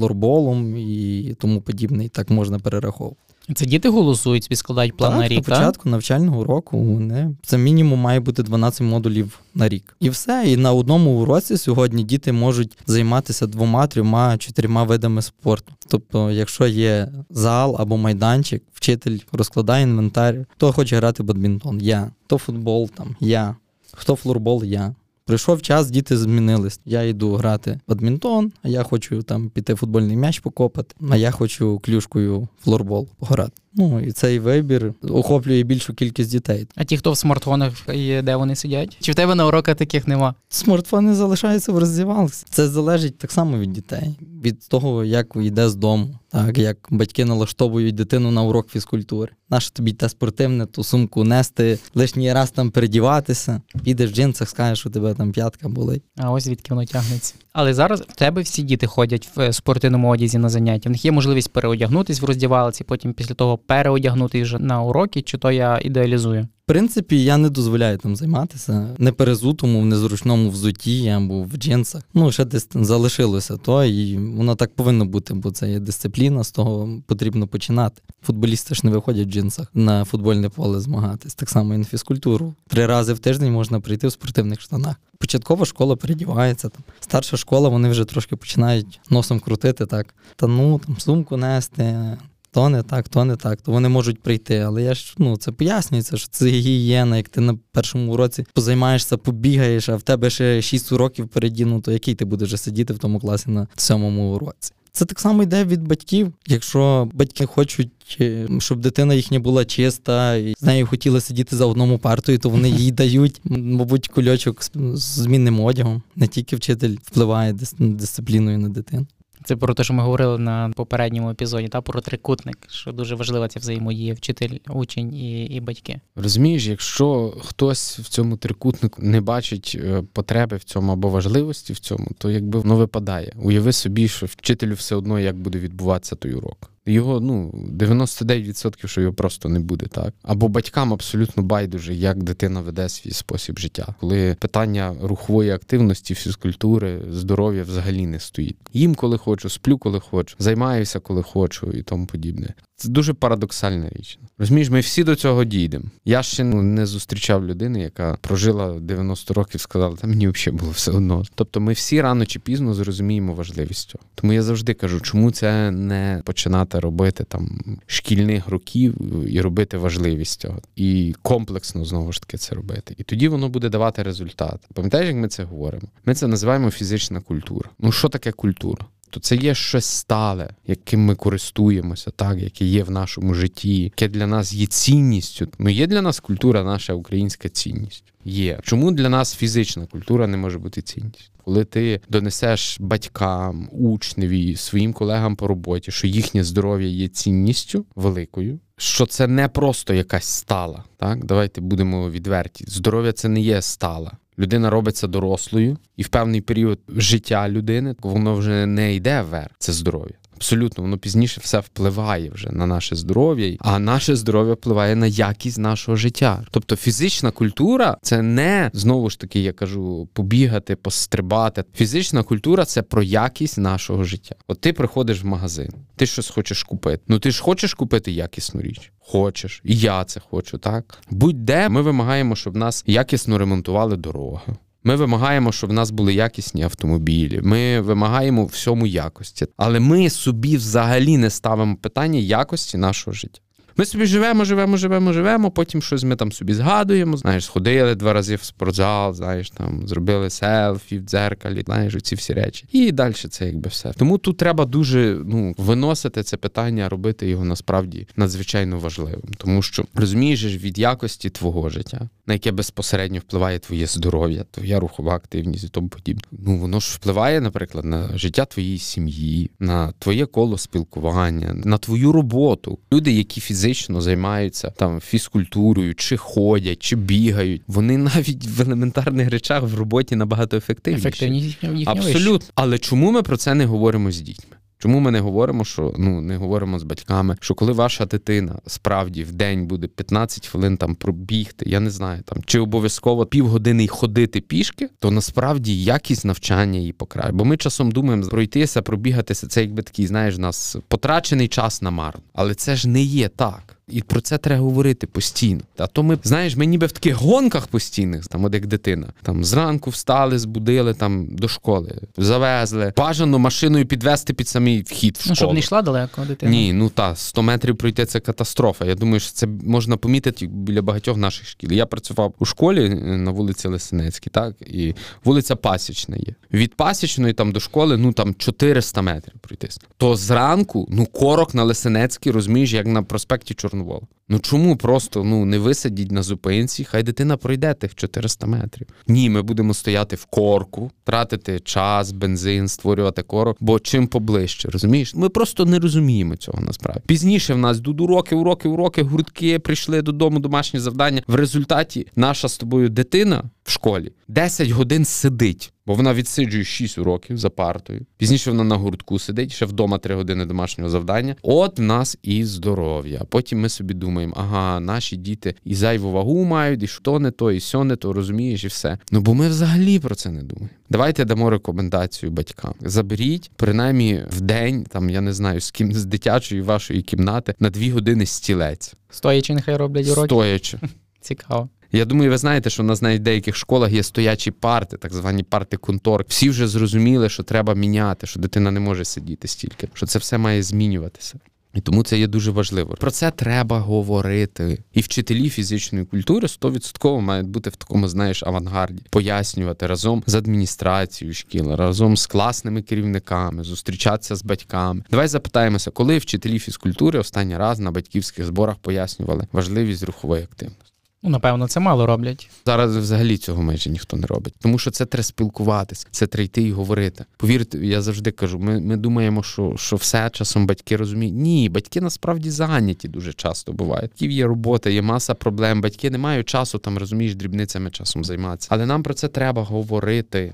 і 0.77 1.35
тому 1.39 1.61
подібне. 1.61 2.05
І 2.05 2.09
так 2.09 2.31
можна 2.31 2.59
перераховувати. 2.59 3.21
Це 3.55 3.67
діти 3.67 3.89
голосують, 3.89 4.45
собі 4.45 4.57
складають 4.57 4.97
план 4.97 5.11
так, 5.13 5.21
на 5.21 5.29
рік. 5.29 5.49
на 5.49 5.55
початку 5.55 5.89
навчального 5.89 6.45
року 6.45 6.79
вони 6.79 7.37
це 7.43 7.59
мінімум 7.59 7.99
має 7.99 8.21
бути 8.21 8.43
12 8.43 8.81
модулів 8.81 9.41
на 9.55 9.69
рік. 9.69 9.97
І 10.01 10.11
все. 10.11 10.45
І 10.47 10.57
на 10.57 10.73
одному 10.73 11.21
уроці 11.21 11.57
сьогодні 11.57 12.03
діти 12.03 12.33
можуть 12.33 12.79
займатися 12.87 13.47
двома, 13.47 13.87
трьома, 13.87 14.39
чотирма 14.39 14.83
видами 14.83 15.23
спорту. 15.23 15.73
Тобто, 15.89 16.31
якщо 16.31 16.67
є 16.67 17.09
зал 17.31 17.77
або 17.79 17.97
майданчик, 17.97 18.63
вчитель 18.73 19.19
розкладає 19.33 19.83
інвентар, 19.83 20.47
хто 20.57 20.73
хоче 20.73 20.97
грати 20.97 21.23
в 21.23 21.27
бадмінтон, 21.27 21.81
я, 21.81 22.11
хто 22.27 22.39
футбол, 22.39 22.91
там 22.91 23.17
я, 23.21 23.57
хто 23.93 24.17
флорбол, 24.17 24.65
я. 24.65 24.95
Прийшов 25.31 25.63
час, 25.63 25.91
діти 25.91 26.19
змінились. 26.19 26.81
Я 26.85 27.03
йду 27.03 27.35
грати 27.35 27.81
в 27.87 27.91
бадмінтон, 27.91 28.53
а 28.63 28.69
я 28.69 28.83
хочу 28.83 29.23
там 29.23 29.49
піти 29.49 29.75
футбольний 29.75 30.17
м'яч 30.17 30.39
покопати, 30.39 30.95
а 31.11 31.17
я 31.17 31.31
хочу 31.31 31.79
клюшкою 31.79 32.49
флорбол 32.65 33.09
пограти. 33.19 33.53
Ну 33.75 34.01
і 34.01 34.13
цей 34.13 34.39
вибір 34.39 34.95
охоплює 35.03 35.63
більшу 35.63 35.95
кількість 35.95 36.31
дітей. 36.31 36.67
А 36.77 36.85
ті, 36.85 36.97
хто 36.97 37.13
в 37.13 37.17
смартфонах 37.17 37.73
є, 37.95 38.23
де 38.23 38.37
вони 38.37 38.57
сидять? 38.57 38.97
Чи 39.01 39.13
в 39.13 39.15
тебе 39.15 39.35
на 39.35 39.47
уроках 39.47 39.77
таких 39.77 40.09
нема? 40.09 40.35
Смартфони 40.49 41.15
залишаються 41.15 41.73
в 41.73 41.79
роздівалці. 41.79 42.47
Це 42.51 42.69
залежить 42.69 43.19
так 43.19 43.33
само 43.33 43.59
від 43.59 43.73
дітей, 43.73 44.19
від 44.45 44.69
того, 44.69 45.05
як 45.05 45.37
йде 45.37 45.69
з 45.69 45.75
дому, 45.75 46.19
так 46.29 46.59
як 46.59 46.77
батьки 46.91 47.25
налаштовують 47.25 47.95
дитину 47.95 48.31
на 48.31 48.43
урок 48.43 48.69
фізкультури. 48.69 49.33
Наше 49.51 49.73
тобі 49.73 49.93
те 49.93 50.09
спортивне, 50.09 50.67
ту 50.67 50.85
сумку 50.85 51.25
нести, 51.25 51.79
лишній 51.95 52.33
раз 52.33 52.51
там 52.51 52.71
передіватися, 52.71 53.61
підеш 53.85 54.11
в 54.11 54.15
джинсах, 54.15 54.49
скажеш, 54.49 54.79
що 54.79 54.89
у 54.89 54.93
тебе 54.93 55.15
там 55.15 55.33
п'ятка 55.33 55.69
болить. 55.69 56.03
А 56.17 56.31
ось 56.31 56.45
звідки 56.45 56.75
воно 56.75 56.87
тягнеться. 56.87 57.35
Але 57.53 57.75
зараз 57.75 58.01
в 58.01 58.15
тебе 58.15 58.43
всі 58.43 58.63
діти 58.63 58.87
ходять 58.87 59.29
в 59.37 59.53
спортивному 59.53 60.09
одязі 60.09 60.39
на 60.39 60.49
заняття. 60.49 60.89
В 60.89 60.93
них 60.93 61.05
є 61.05 61.13
можливість 61.13 61.53
переодягнутись 61.53 62.23
в 62.23 62.25
роздівалці, 62.25 62.85
потім 62.85 63.13
після 63.13 63.35
того 63.35 63.59
переодягнутись 63.67 64.43
вже 64.43 64.59
на 64.59 64.83
уроки, 64.83 65.23
чи 65.23 65.39
то 65.39 65.51
я 65.51 65.81
ідеалізую. 65.83 66.49
В 66.71 66.73
принципі, 66.73 67.25
я 67.25 67.37
не 67.37 67.51
дозволяю 67.51 67.99
там 67.99 68.17
займатися 68.17 68.89
не 68.99 69.13
перезутому, 69.13 69.81
в 69.81 69.87
незручному 69.87 70.51
взуті 70.51 71.09
або 71.09 71.43
в 71.43 71.57
джинсах. 71.57 72.03
Ну, 72.15 72.33
ще 72.33 72.45
десь 72.45 72.69
залишилося 72.75 73.57
то, 73.57 73.85
і 73.85 74.19
воно 74.19 74.55
так 74.55 74.75
повинно 74.75 75.05
бути, 75.05 75.35
бо 75.35 75.51
це 75.51 75.71
є 75.71 75.81
дисципліна, 75.81 76.45
з 76.45 76.51
того 76.51 77.03
потрібно 77.07 77.47
починати. 77.47 78.03
Футболісти 78.23 78.75
ж 78.75 78.81
не 78.85 78.91
виходять 78.91 79.27
в 79.27 79.31
джинсах 79.31 79.71
на 79.75 80.05
футбольне 80.05 80.49
поле 80.49 80.81
змагатись, 80.81 81.35
так 81.35 81.51
само 81.51 81.75
і 81.75 81.79
на 81.79 81.85
фізкультуру. 81.85 82.55
Три 82.69 82.87
рази 82.87 83.13
в 83.13 83.19
тиждень 83.19 83.53
можна 83.53 83.81
прийти 83.81 84.07
в 84.07 84.13
спортивних 84.13 84.61
штанах. 84.61 84.97
Початкова 85.19 85.65
школа 85.65 85.97
передівається 85.97 86.69
там. 86.69 86.83
Старша 87.01 87.37
школа, 87.37 87.69
вони 87.69 87.89
вже 87.89 88.05
трошки 88.05 88.37
починають 88.37 89.01
носом 89.11 89.41
крутити 89.41 89.87
так. 89.87 90.15
Та 90.37 90.47
ну 90.47 90.81
там 90.87 90.99
сумку 90.99 91.37
нести, 91.37 92.17
то 92.53 92.69
не 92.69 92.83
так, 92.83 93.09
то 93.09 93.25
не 93.25 93.37
так, 93.37 93.63
то 93.63 93.73
вони 93.73 93.89
можуть 93.89 94.23
прийти. 94.23 94.59
Але 94.59 94.83
я 94.83 94.95
ж 94.95 95.15
ну 95.19 95.37
це 95.37 95.53
пояснюється, 95.53 96.17
що 96.17 96.29
це 96.31 96.47
гігієна. 96.47 97.17
Як 97.17 97.29
ти 97.29 97.41
на 97.41 97.59
першому 97.73 98.13
уроці 98.13 98.47
позаймаєшся, 98.55 99.17
побігаєш, 99.17 99.89
а 99.89 99.97
в 99.97 100.03
тебе 100.03 100.31
ще 100.31 100.63
6 100.63 100.93
уроків 100.93 101.29
переді, 101.29 101.65
ну 101.65 101.81
то 101.81 101.93
який 101.93 102.15
ти 102.15 102.25
будеш 102.25 102.61
сидіти 102.61 102.93
в 102.93 102.99
тому 102.99 103.21
класі 103.21 103.51
на 103.51 103.67
сьомому 103.77 104.35
уроці? 104.35 104.73
Це 104.93 105.05
так 105.05 105.21
само 105.21 105.43
йде 105.43 105.65
від 105.65 105.89
батьків. 105.89 106.33
Якщо 106.49 107.09
батьки 107.13 107.47
хочуть, 107.47 108.17
е, 108.21 108.49
щоб 108.59 108.81
дитина 108.81 109.15
їхня 109.15 109.41
була 109.41 109.65
чиста, 109.65 110.35
і 110.37 110.55
з 110.59 110.63
нею 110.63 110.87
хотіли 110.87 111.21
сидіти 111.21 111.57
за 111.57 111.67
одному 111.67 111.99
партою, 111.99 112.39
то 112.39 112.49
вони 112.49 112.71
їй 112.71 112.91
дають, 113.01 113.41
мабуть, 113.45 114.09
кульочок 114.09 114.63
з 114.63 114.71
з 114.95 115.01
змінним 115.03 115.61
одягом. 115.61 116.03
Не 116.17 116.27
тільки 116.27 116.57
вчитель 116.57 116.97
впливає 117.03 117.53
дис- 117.53 117.95
дисципліною 117.97 118.59
на 118.59 118.69
дитину. 118.69 119.07
Це 119.45 119.57
про 119.57 119.75
те, 119.75 119.85
що 119.85 119.95
ми 119.95 120.03
говорили 120.03 120.39
на 120.39 120.71
попередньому 120.77 121.31
епізоді, 121.31 121.69
та 121.69 121.81
про 121.81 122.01
трикутник, 122.01 122.59
що 122.69 122.93
дуже 122.93 123.15
важлива 123.15 123.49
ця 123.49 123.61
взаємодія, 123.61 124.15
вчитель, 124.15 124.59
учень 124.69 125.15
і, 125.15 125.45
і 125.45 125.61
батьки. 125.61 126.01
Розумієш, 126.17 126.67
якщо 126.67 127.35
хтось 127.45 127.99
в 127.99 128.09
цьому 128.09 128.37
трикутнику 128.37 129.03
не 129.03 129.21
бачить 129.21 129.77
е, 129.85 130.03
потреби 130.13 130.57
в 130.57 130.65
цьому 130.65 130.93
або 130.93 131.09
важливості 131.09 131.73
в 131.73 131.79
цьому, 131.79 132.09
то 132.19 132.31
якби 132.31 132.59
воно 132.59 132.77
випадає. 132.77 133.33
Уяви 133.37 133.73
собі, 133.73 134.09
що 134.09 134.27
вчителю 134.27 134.75
все 134.75 134.95
одно 134.95 135.21
як 135.21 135.37
буде 135.37 135.59
відбуватися 135.59 136.17
той 136.17 136.33
урок. 136.35 136.71
Його 136.87 137.21
ну 137.21 137.51
99% 137.73 138.87
що 138.87 139.01
його 139.01 139.13
просто 139.13 139.49
не 139.49 139.61
буде, 139.61 139.87
так 139.87 140.15
або 140.23 140.49
батькам 140.49 140.93
абсолютно 140.93 141.43
байдуже, 141.43 141.95
як 141.95 142.23
дитина 142.23 142.61
веде 142.61 142.89
свій 142.89 143.11
спосіб 143.11 143.59
життя, 143.59 143.95
коли 144.01 144.37
питання 144.41 144.97
рухової 145.03 145.51
активності, 145.51 146.15
фізкультури, 146.15 147.03
здоров'я 147.11 147.63
взагалі 147.63 148.07
не 148.07 148.21
стоїть. 148.21 148.57
Їм 148.73 148.95
коли 148.95 149.19
хочу, 149.19 149.49
сплю, 149.49 149.79
коли 149.79 150.01
хочу, 150.01 150.37
займаюся, 150.39 151.01
коли 151.01 151.23
хочу, 151.23 151.71
і 151.71 151.83
тому 151.83 152.07
подібне. 152.07 152.55
Це 152.81 152.89
дуже 152.89 153.13
парадоксальна 153.13 153.89
річ. 153.93 154.19
Розумієш, 154.39 154.71
ми 154.71 154.81
всі 154.81 155.05
до 155.05 155.17
цього 155.17 155.45
дійдемо. 155.45 155.85
Я 156.05 156.23
ще 156.23 156.45
ну, 156.45 156.63
не 156.63 156.87
зустрічав 156.87 157.47
людини, 157.47 157.81
яка 157.81 158.19
прожила 158.21 158.81
90 158.81 159.35
років, 159.35 159.61
сказала, 159.61 159.97
та 159.97 160.07
мені 160.07 160.29
взагалі 160.29 160.59
було 160.59 160.71
все 160.73 160.91
одно. 160.91 161.23
Тобто, 161.35 161.61
ми 161.61 161.73
всі 161.73 162.01
рано 162.01 162.27
чи 162.27 162.39
пізно 162.39 162.75
зрозуміємо 162.75 163.35
важливість 163.35 163.91
цього. 163.91 164.05
Тому 164.15 164.33
я 164.33 164.43
завжди 164.43 164.75
кажу, 164.75 165.01
чому 165.01 165.31
це 165.31 165.71
не 165.71 166.23
починати 166.25 166.81
робити 166.81 167.25
там 167.25 167.61
шкільних 167.87 168.49
років 168.49 168.95
і 169.35 169.41
робити 169.41 169.77
важливість 169.79 170.41
цього, 170.41 170.59
і 170.77 171.15
комплексно 171.23 171.85
знову 171.85 172.13
ж 172.13 172.21
таки 172.21 172.37
це 172.37 172.55
робити. 172.55 172.95
І 172.99 173.03
тоді 173.03 173.29
воно 173.29 173.49
буде 173.49 173.69
давати 173.69 174.03
результат. 174.03 174.61
Пам'ятаєш, 174.75 175.07
як 175.07 175.17
ми 175.17 175.29
це 175.29 175.45
говоримо? 175.45 175.89
Ми 176.05 176.15
це 176.15 176.27
називаємо 176.27 176.71
фізична 176.71 177.21
культура. 177.21 177.71
Ну 177.79 177.93
що 177.93 178.09
таке 178.09 178.33
культура? 178.33 178.87
То 179.11 179.21
це 179.21 179.37
є 179.37 179.55
щось 179.55 179.85
стале, 179.85 180.51
яким 180.67 181.01
ми 181.05 181.15
користуємося, 181.15 182.11
так 182.11 182.39
яке 182.39 182.65
є 182.65 182.83
в 182.83 182.91
нашому 182.91 183.35
житті, 183.35 183.83
яке 183.83 184.09
для 184.09 184.27
нас 184.27 184.53
є 184.53 184.67
цінністю. 184.67 185.49
Ну 185.59 185.71
є 185.71 185.87
для 185.87 186.03
нас 186.03 186.21
культура, 186.21 186.65
наша 186.65 186.95
українська 186.95 187.49
цінність. 187.49 188.05
Є 188.25 188.61
чому 188.63 188.93
для 188.93 189.09
нас 189.09 189.35
фізична 189.35 189.87
культура 189.87 190.27
не 190.27 190.37
може 190.37 190.59
бути 190.59 190.83
цінністю? 190.83 191.31
Коли 191.45 191.65
ти 191.65 192.01
донесеш 192.09 192.81
батькам, 192.81 193.69
учневі, 193.73 194.57
своїм 194.57 194.93
колегам 194.93 195.37
по 195.37 195.47
роботі, 195.47 195.91
що 195.91 196.07
їхнє 196.07 196.45
здоров'я 196.45 196.89
є 196.89 197.09
цінністю 197.09 197.87
великою, 197.97 198.59
що 198.77 199.07
це 199.07 199.27
не 199.27 199.49
просто 199.49 199.95
якась 199.95 200.25
стала. 200.25 200.85
Так, 200.97 201.25
давайте 201.25 201.61
будемо 201.61 202.11
відверті. 202.11 202.65
Здоров'я 202.69 203.13
це 203.13 203.29
не 203.29 203.41
є 203.41 203.63
стала. 203.63 204.13
Людина 204.41 204.71
робиться 204.71 205.07
дорослою, 205.07 205.79
і 205.97 206.03
в 206.03 206.09
певний 206.09 206.41
період 206.41 206.79
життя 206.89 207.49
людини 207.49 207.95
воно 208.03 208.35
вже 208.35 208.67
не 208.67 208.95
йде 208.95 209.23
вверх. 209.23 209.51
Це 209.59 209.73
здоров'я. 209.73 210.15
Абсолютно, 210.41 210.83
воно 210.83 210.99
пізніше 210.99 211.41
все 211.45 211.59
впливає 211.61 212.31
вже 212.31 212.51
на 212.53 212.67
наше 212.67 212.97
здоров'я, 212.97 213.57
а 213.61 213.79
наше 213.79 214.17
здоров'я 214.17 214.55
впливає 214.55 214.97
на 214.97 215.07
якість 215.07 215.59
нашого 215.59 215.97
життя. 215.97 216.45
Тобто 216.51 216.77
фізична 216.77 217.31
культура 217.31 217.97
це 218.03 218.23
не 218.23 218.71
знову 218.73 219.11
ж 219.11 219.21
таки, 219.21 219.41
я 219.41 219.53
кажу, 219.53 220.09
побігати, 220.13 220.77
пострибати. 220.77 221.65
Фізична 221.75 222.23
культура 222.23 222.65
це 222.65 222.83
про 222.83 223.03
якість 223.03 223.59
нашого 223.59 224.05
життя. 224.05 224.35
От 224.47 224.61
ти 224.61 224.73
приходиш 224.73 225.23
в 225.23 225.27
магазин, 225.27 225.73
ти 225.97 226.07
щось 226.07 226.31
хочеш 226.31 226.63
купити. 226.63 227.03
Ну 227.09 227.19
ти 227.19 227.31
ж 227.31 227.43
хочеш 227.43 227.75
купити 227.75 228.13
якісну 228.13 228.63
річ. 228.63 228.93
Хочеш, 228.99 229.61
і 229.65 229.77
я 229.77 230.05
це 230.05 230.21
хочу, 230.31 230.59
так 230.59 230.99
будь-де 231.11 231.69
ми 231.69 231.83
вимагаємо, 231.83 232.37
щоб 232.37 232.57
нас 232.57 232.85
якісно 232.87 233.39
ремонтували 233.39 233.97
дороги. 233.97 234.57
Ми 234.85 234.97
вимагаємо, 234.97 235.53
щоб 235.53 235.71
в 235.71 235.73
нас 235.73 235.91
були 235.91 236.15
якісні 236.15 236.63
автомобілі. 236.63 237.41
Ми 237.43 237.81
вимагаємо 237.81 238.45
всьому 238.47 238.87
якості, 238.87 239.47
але 239.57 239.81
ми 239.81 240.11
собі 240.11 240.57
взагалі 240.57 241.17
не 241.17 241.31
ставимо 241.31 241.77
питання 241.77 242.19
якості 242.19 242.79
нашого 242.79 243.15
життя. 243.15 243.41
Ми 243.77 243.85
собі 243.85 244.07
живемо, 244.07 244.45
живемо, 244.45 244.77
живемо, 244.77 245.13
живемо. 245.13 245.51
Потім 245.51 245.83
щось 245.83 246.05
ми 246.05 246.17
там 246.17 246.33
собі 246.33 246.55
згадуємо. 246.55 247.17
Знаєш, 247.17 247.45
сходили 247.45 247.95
два 247.95 248.13
рази 248.13 248.37
в 248.37 248.43
спортзал, 248.43 249.15
знаєш, 249.15 249.51
там 249.51 249.89
зробили 249.89 250.31
селфі 250.31 250.99
в 250.99 251.03
дзеркалі, 251.03 251.63
знаєш, 251.67 251.97
ці 252.03 252.15
всі 252.15 252.33
речі. 252.33 252.65
І 252.73 252.93
далі 252.93 253.13
це 253.13 253.47
якби 253.47 253.69
все. 253.69 253.93
Тому 253.93 254.19
тут 254.19 254.37
треба 254.37 254.65
дуже 254.65 255.19
ну 255.25 255.55
виносити 255.59 256.23
це 256.23 256.37
питання, 256.37 256.89
робити 256.89 257.29
його 257.29 257.45
насправді 257.45 258.07
надзвичайно 258.17 258.79
важливим, 258.79 259.31
тому 259.37 259.63
що 259.63 259.85
розумієш 259.95 260.45
від 260.45 260.79
якості 260.79 261.31
твого 261.31 261.69
життя, 261.69 262.09
на 262.27 262.35
яке 262.35 262.53
безпосередньо 262.53 263.19
впливає 263.19 263.59
твоє 263.59 263.87
здоров'я, 263.87 264.45
твоя 264.51 264.81
рухова 264.81 265.15
активність 265.15 265.65
і 265.65 265.69
тому 265.69 265.89
подібне. 265.89 266.23
Ну 266.33 266.57
воно 266.57 266.81
ж 266.81 266.95
впливає, 266.95 267.41
наприклад, 267.41 267.85
на 267.85 268.19
життя 268.19 268.45
твоєї 268.45 268.79
сім'ї, 268.79 269.51
на 269.59 269.93
твоє 269.99 270.27
коло 270.27 270.59
спілкування, 270.59 271.53
на 271.55 271.79
твою 271.79 272.13
роботу. 272.13 272.79
Люди, 272.93 273.13
які 273.13 273.41
фізично 273.41 273.60
фізично 273.61 274.01
займаються 274.01 274.71
там 274.71 275.01
фізкультурою, 275.01 275.95
чи 275.95 276.17
ходять, 276.17 276.79
чи 276.83 276.97
бігають. 276.97 277.63
Вони 277.67 277.99
навіть 277.99 278.47
в 278.47 278.63
елементарних 278.63 279.31
речах 279.31 279.63
в 279.63 279.75
роботі 279.75 280.17
набагато 280.17 280.57
ефективніші. 280.57 281.09
Ефективність 281.09 281.89
Абсолютно. 281.89 282.49
Але 282.55 282.79
чому 282.79 283.11
ми 283.11 283.23
про 283.23 283.37
це 283.37 283.55
не 283.55 283.65
говоримо 283.65 284.13
з 284.13 284.21
дітьми? 284.21 284.57
Чому 284.83 285.01
ми 285.01 285.11
не 285.11 285.21
говоримо, 285.21 285.65
що 285.65 285.95
ну 285.99 286.21
не 286.21 286.37
говоримо 286.37 286.79
з 286.79 286.83
батьками, 286.83 287.37
що 287.41 287.55
коли 287.55 287.73
ваша 287.73 288.07
дитина 288.07 288.59
справді 288.67 289.25
в 289.25 289.33
день 289.33 289.67
буде 289.67 289.87
15 289.87 290.47
хвилин 290.47 290.77
там 290.77 290.95
пробігти, 290.95 291.65
я 291.69 291.81
не 291.81 291.91
знаю 291.91 292.23
там 292.23 292.39
чи 292.47 292.61
обов'язково 292.61 293.27
півгодини 293.27 293.87
ходити 293.87 294.41
пішки, 294.41 294.89
то 294.99 295.11
насправді 295.11 295.85
якість 295.85 296.25
навчання 296.25 296.79
її 296.79 296.93
покрає. 296.93 297.33
Бо 297.33 297.45
ми 297.45 297.57
часом 297.57 297.91
думаємо 297.93 298.27
пройтися, 298.27 298.83
пробігатися. 298.83 299.47
Це 299.47 299.61
якби 299.61 299.83
такий, 299.83 300.07
знаєш, 300.07 300.39
нас 300.39 300.77
потрачений 300.89 301.49
час 301.49 301.83
на 301.83 301.91
марно. 301.91 302.23
Але 302.35 302.55
це 302.55 302.77
ж 302.77 302.89
не 302.89 303.03
є 303.03 303.29
так. 303.29 303.77
І 303.91 304.03
про 304.03 304.21
це 304.21 304.39
треба 304.39 304.63
говорити 304.63 305.07
постійно. 305.07 305.61
А 305.79 305.87
то 305.87 306.03
ми, 306.03 306.19
знаєш, 306.25 306.57
ми 306.57 306.67
ніби 306.67 306.87
в 306.87 306.93
таких 306.93 307.15
гонках 307.15 307.67
постійних, 307.67 308.27
там, 308.27 308.45
от 308.45 308.55
як 308.55 308.67
дитина. 308.67 309.07
Там 309.23 309.45
зранку 309.45 309.91
встали, 309.91 310.39
збудили 310.39 310.95
там 310.95 311.27
до 311.31 311.49
школи, 311.49 312.01
завезли. 312.17 312.93
Бажано 312.97 313.39
машиною 313.39 313.87
підвести 313.87 314.35
під 314.35 314.49
самий 314.49 314.83
вхід 314.83 315.17
в 315.17 315.21
школу. 315.21 315.31
Ну, 315.31 315.37
щоб 315.37 315.53
не 315.53 315.61
йшла 315.61 315.83
далеко 315.83 316.23
дитина. 316.29 316.53
Ні, 316.53 316.73
ну 316.73 316.89
та 316.89 317.17
100 317.17 317.43
метрів 317.43 317.77
пройти 317.77 318.07
це 318.07 318.21
катастрофа. 318.21 318.85
Я 318.85 318.95
думаю, 318.95 319.21
що 319.21 319.33
це 319.33 319.47
можна 319.47 319.97
помітити 319.97 320.47
біля 320.47 320.83
багатьох 320.83 321.17
наших 321.17 321.47
шкіл. 321.47 321.73
Я 321.73 321.87
працював 321.87 322.35
у 322.39 322.45
школі 322.45 322.85
е, 322.85 322.95
на 322.97 323.31
вулиці 323.31 323.69
Лисинецькій, 323.69 324.31
так, 324.31 324.55
і 324.67 324.95
вулиця 325.25 325.57
Пасічна 325.57 326.17
є. 326.17 326.35
Від 326.53 326.75
Пасічної 326.75 327.33
там 327.35 327.53
до 327.53 327.61
школи, 327.61 327.97
ну 327.97 328.13
там 328.13 328.35
400 328.35 329.03
метрів 329.03 329.35
пройтись. 329.41 329.81
То 329.97 330.17
зранку, 330.17 330.89
ну 330.91 331.07
корок 331.07 331.55
на 331.55 331.65
Лисинецькій, 331.65 332.31
розумієш, 332.31 332.73
як 332.73 332.87
на 332.87 333.03
проспекті 333.03 333.55
Чорнобиля. 333.55 333.80
Корнвол. 333.81 334.03
Ну 334.29 334.39
чому 334.39 334.77
просто 334.77 335.25
ну 335.25 335.45
не 335.45 335.59
висадіть 335.59 336.13
на 336.13 336.23
зупинці? 336.23 336.85
Хай 336.85 337.03
дитина 337.03 337.37
пройде 337.37 337.75
тих 337.75 337.95
400 337.95 338.47
метрів. 338.47 338.87
Ні, 339.09 339.31
ми 339.31 339.43
будемо 339.43 339.75
стояти 339.75 340.17
в 340.17 340.25
корку, 340.25 340.91
тратити 341.05 341.61
час, 341.61 342.13
бензин, 342.13 342.69
створювати 342.69 343.23
корок, 343.23 343.57
бо 343.61 343.79
чим 343.79 344.07
поближче, 344.07 344.69
розумієш? 344.69 345.15
Ми 345.15 345.29
просто 345.29 345.65
не 345.65 345.79
розуміємо 345.79 346.37
цього 346.37 346.61
насправді. 346.61 347.03
Пізніше 347.07 347.55
в 347.55 347.59
нас 347.59 347.81
тут 347.81 348.01
уроки, 348.01 348.35
уроки, 348.35 348.69
уроки, 348.69 349.03
гуртки 349.03 349.59
прийшли 349.59 350.03
додому, 350.03 350.39
домашні 350.39 350.81
завдання. 350.81 351.23
В 351.27 351.35
результаті 351.35 352.07
наша 352.17 352.49
з 352.49 352.59
тобою 352.59 352.89
дитина 352.89 353.45
в 353.71 353.73
школі 353.73 354.13
10 354.29 354.71
годин 354.71 355.05
сидить. 355.05 355.73
Бо 355.87 355.95
вона 355.95 356.15
відсиджує 356.15 356.65
6 356.65 356.99
уроків 356.99 357.39
за 357.39 357.51
партою. 357.51 358.07
Пізніше 358.17 358.51
вона 358.51 358.65
на 358.65 358.77
гуртку 358.77 359.19
сидить, 359.19 359.53
ще 359.53 359.67
вдома 359.67 359.99
3 359.99 360.15
години 360.15 360.45
домашнього 360.45 360.91
завдання. 360.91 361.37
От 361.43 361.79
в 361.79 361.83
нас 361.83 362.19
і 362.23 362.45
здоров'я. 362.45 363.23
Потім 363.29 363.61
ми 363.61 363.69
собі 363.69 363.95
думаємо, 363.95 364.35
ага, 364.37 364.81
наші 364.81 365.17
діти 365.17 365.55
і 365.65 365.75
зайву 365.75 366.11
вагу 366.11 366.45
мають, 366.45 366.83
і 366.83 366.87
що 366.87 367.19
не 367.19 367.31
то, 367.31 367.53
і 367.53 367.61
сьо 367.61 367.85
не 367.85 367.97
то, 367.97 368.13
розумієш, 368.13 368.65
і 368.65 368.67
все. 368.67 368.99
Ну 369.13 369.21
бо 369.21 369.35
ми 369.35 369.49
взагалі 369.49 369.99
про 369.99 370.15
це 370.15 370.31
не 370.31 370.43
думаємо. 370.43 370.71
Давайте 370.91 371.25
дамо 371.25 371.51
рекомендацію 371.51 372.33
батькам. 372.33 372.75
Заберіть, 372.81 373.51
принаймні, 373.57 374.25
в 374.31 374.41
день, 374.41 374.85
там 374.85 375.11
я 375.11 375.21
не 375.21 375.33
знаю, 375.33 375.61
з 375.61 375.71
ким 375.71 375.93
з 375.93 376.05
дитячої 376.05 376.63
вашої 376.63 377.03
кімнати 377.03 377.55
на 377.59 377.71
2 377.71 377.93
години 377.93 378.27
стілець. 378.27 378.95
Стоячи, 379.11 379.55
нехай 379.55 379.77
роблять 379.77 380.09
уроки. 380.09 380.29
Стоячи. 380.29 380.79
Цікаво. 381.21 381.69
Я 381.93 382.05
думаю, 382.05 382.31
ви 382.31 382.39
знаєте, 382.39 382.71
що 382.71 382.83
у 382.83 382.87
нас 382.87 383.03
навіть 383.03 383.21
в 383.21 383.25
деяких 383.25 383.57
школах 383.57 383.93
є 383.93 384.03
стоячі 384.03 384.51
парти, 384.51 384.97
так 384.97 385.13
звані 385.13 385.43
парти 385.43 385.77
контор. 385.77 386.25
Всі 386.29 386.51
вже 386.51 386.69
зрозуміли, 386.69 387.29
що 387.29 387.43
треба 387.43 387.75
міняти, 387.75 388.27
що 388.27 388.41
дитина 388.41 388.71
не 388.71 388.81
може 388.81 389.05
сидіти 389.05 389.49
стільки, 389.49 389.89
що 389.95 390.07
це 390.07 390.19
все 390.19 390.39
має 390.39 390.63
змінюватися. 390.63 391.39
І 391.75 391.81
тому 391.81 392.03
це 392.03 392.19
є 392.19 392.27
дуже 392.27 392.51
важливо. 392.51 392.95
Про 392.95 393.11
це 393.11 393.31
треба 393.31 393.79
говорити. 393.79 394.79
І 394.93 395.01
вчителі 395.01 395.51
фізичної 395.51 396.05
культури 396.05 396.47
100% 396.47 397.21
мають 397.21 397.47
бути 397.47 397.71
в 397.71 397.77
такому, 397.77 398.09
знаєш, 398.09 398.43
авангарді, 398.43 399.03
пояснювати 399.11 399.87
разом 399.87 400.23
з 400.27 400.35
адміністрацією 400.35 401.35
шкіл, 401.35 401.75
разом 401.75 402.17
з 402.17 402.27
класними 402.27 402.83
керівниками, 402.83 403.65
зустрічатися 403.65 404.37
з 404.37 404.45
батьками. 404.45 405.05
Давай 405.11 405.29
запитаємося, 405.29 405.91
коли 405.91 406.19
вчителі 406.19 406.59
фізкультури 406.59 407.19
останній 407.19 407.57
раз 407.57 407.79
на 407.79 407.91
батьківських 407.91 408.47
зборах 408.47 408.77
пояснювали 408.77 409.47
важливість 409.53 410.03
рухової 410.03 410.43
активності. 410.43 410.90
Ну, 411.23 411.31
напевно, 411.31 411.69
це 411.69 411.81
мало 411.81 412.07
роблять. 412.07 412.51
Зараз 412.67 412.97
взагалі 412.97 413.37
цього 413.37 413.63
майже 413.63 413.91
ніхто 413.91 414.17
не 414.17 414.27
робить, 414.27 414.55
тому 414.61 414.79
що 414.79 414.91
це 414.91 415.07
треба 415.07 415.23
спілкуватися, 415.23 416.07
це 416.11 416.27
треба 416.27 416.45
йти 416.45 416.63
і 416.63 416.73
говорити. 416.73 417.25
Повірте, 417.37 417.87
я 417.87 418.03
завжди 418.03 418.31
кажу: 418.31 418.59
ми 418.59 418.81
ми 418.81 418.97
думаємо, 418.97 419.43
що 419.43 419.75
що 419.77 419.97
все 419.97 420.31
часом 420.31 420.67
батьки 420.67 420.97
розуміють. 420.97 421.35
Ні, 421.35 421.69
батьки 421.69 422.01
насправді 422.01 422.51
зайняті 422.51 423.09
дуже 423.09 423.33
часто 423.33 423.73
бувають. 423.73 424.11
Батьків 424.11 424.31
є 424.31 424.47
робота, 424.47 424.91
є 424.91 425.03
маса 425.03 425.35
проблем. 425.35 425.81
Батьки 425.81 426.11
не 426.11 426.19
мають 426.19 426.49
часу 426.49 426.79
там, 426.79 426.99
розумієш, 426.99 427.35
дрібницями 427.35 427.91
часом 427.91 428.25
займатися. 428.25 428.69
Але 428.71 428.87
нам 428.87 429.03
про 429.03 429.15
це 429.15 429.29
треба 429.29 429.63
говорити. 429.63 430.53